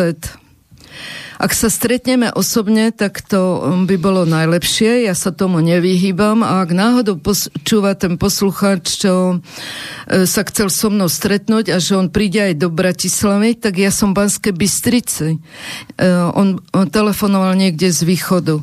[1.41, 5.09] ak sa stretneme osobne, tak to um, by bolo najlepšie.
[5.09, 9.41] Ja sa tomu nevyhýbam a ak náhodou počúva ten poslucháč, čo
[10.05, 13.89] e, sa chcel so mnou stretnúť a že on príde aj do Bratislavy, tak ja
[13.89, 15.41] som v Banskej Bystrici.
[15.97, 16.07] E,
[16.37, 18.61] on, on telefonoval niekde z východu.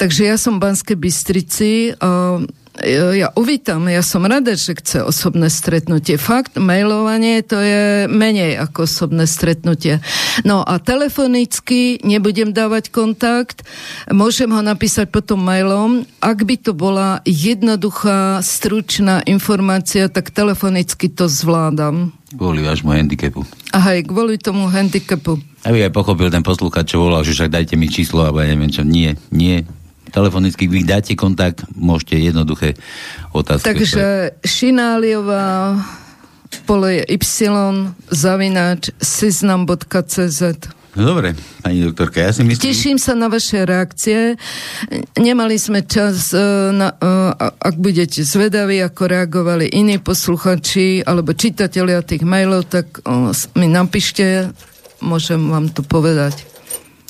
[0.00, 2.40] Takže ja som v Banskej Bystrici a
[2.82, 6.18] ja uvítam, ja som rada, že chce osobné stretnutie.
[6.18, 10.02] Fakt, mailovanie to je menej ako osobné stretnutie.
[10.42, 13.62] No a telefonicky nebudem dávať kontakt,
[14.10, 16.02] môžem ho napísať potom mailom.
[16.18, 22.10] Ak by to bola jednoduchá, stručná informácia, tak telefonicky to zvládam.
[22.34, 23.46] Kvôli vášmu handicapu.
[23.70, 25.38] Aha, kvôli tomu handicapu.
[25.62, 28.74] Aby aj pochopil ten poslúchač, čo volal, že však dajte mi číslo, alebo ja neviem
[28.74, 28.82] čo.
[28.82, 29.62] Nie, nie,
[30.14, 32.78] telefonicky, vy dáte kontakt, môžete jednoduché
[33.34, 33.74] otázky.
[33.74, 35.82] Takže Šináliová
[36.62, 37.18] pole y
[38.14, 42.70] zavináč seznam.cz No dobre, pani doktorka, ja si myslím...
[42.70, 44.38] Teším sa na vaše reakcie.
[45.18, 46.38] Nemali sme čas, e,
[46.70, 53.02] na, e, ak budete zvedaví, ako reagovali iní posluchači alebo čitatelia tých mailov, tak
[53.58, 54.54] mi napíšte,
[55.02, 56.46] môžem vám to povedať.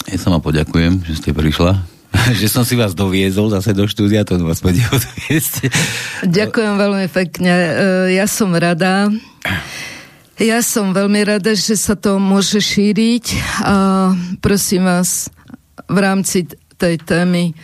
[0.09, 1.94] Ja sa vám poďakujem, že ste prišla
[2.41, 5.69] že som si vás doviezol zase do štúdia, to vás pôjde odviesť.
[6.27, 7.53] Ďakujem veľmi pekne.
[7.53, 7.71] E,
[8.17, 9.11] ja som rada.
[10.35, 13.25] Ja som veľmi rada, že sa to môže šíriť
[13.63, 13.75] a
[14.43, 15.31] prosím vás
[15.87, 17.55] v rámci tej témy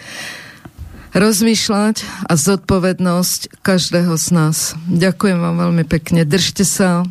[1.11, 4.79] rozmýšľať a zodpovednosť každého z nás.
[4.87, 6.23] Ďakujem vám veľmi pekne.
[6.23, 7.03] Držte sa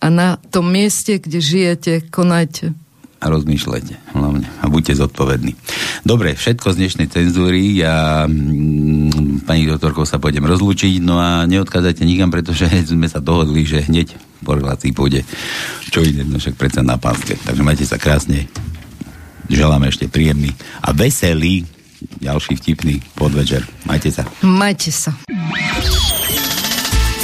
[0.00, 2.72] a na tom mieste, kde žijete, konajte
[3.28, 5.52] rozmýšľajte hlavne a buďte zodpovední.
[6.02, 7.80] Dobre, všetko z dnešnej cenzúry.
[7.80, 13.66] Ja mm, pani doktorkou sa pôjdem rozlúčiť, no a neodchádzajte nikam, pretože sme sa dohodli,
[13.66, 15.26] že hneď po relácii pôjde
[15.90, 17.40] čo ide, no však predsa na pánske.
[17.40, 18.50] Takže majte sa krásne.
[19.46, 20.50] Želám ešte príjemný
[20.82, 21.64] a veselý
[22.20, 23.62] ďalší vtipný podvečer.
[23.86, 24.26] Majte sa.
[24.42, 25.14] Majte sa.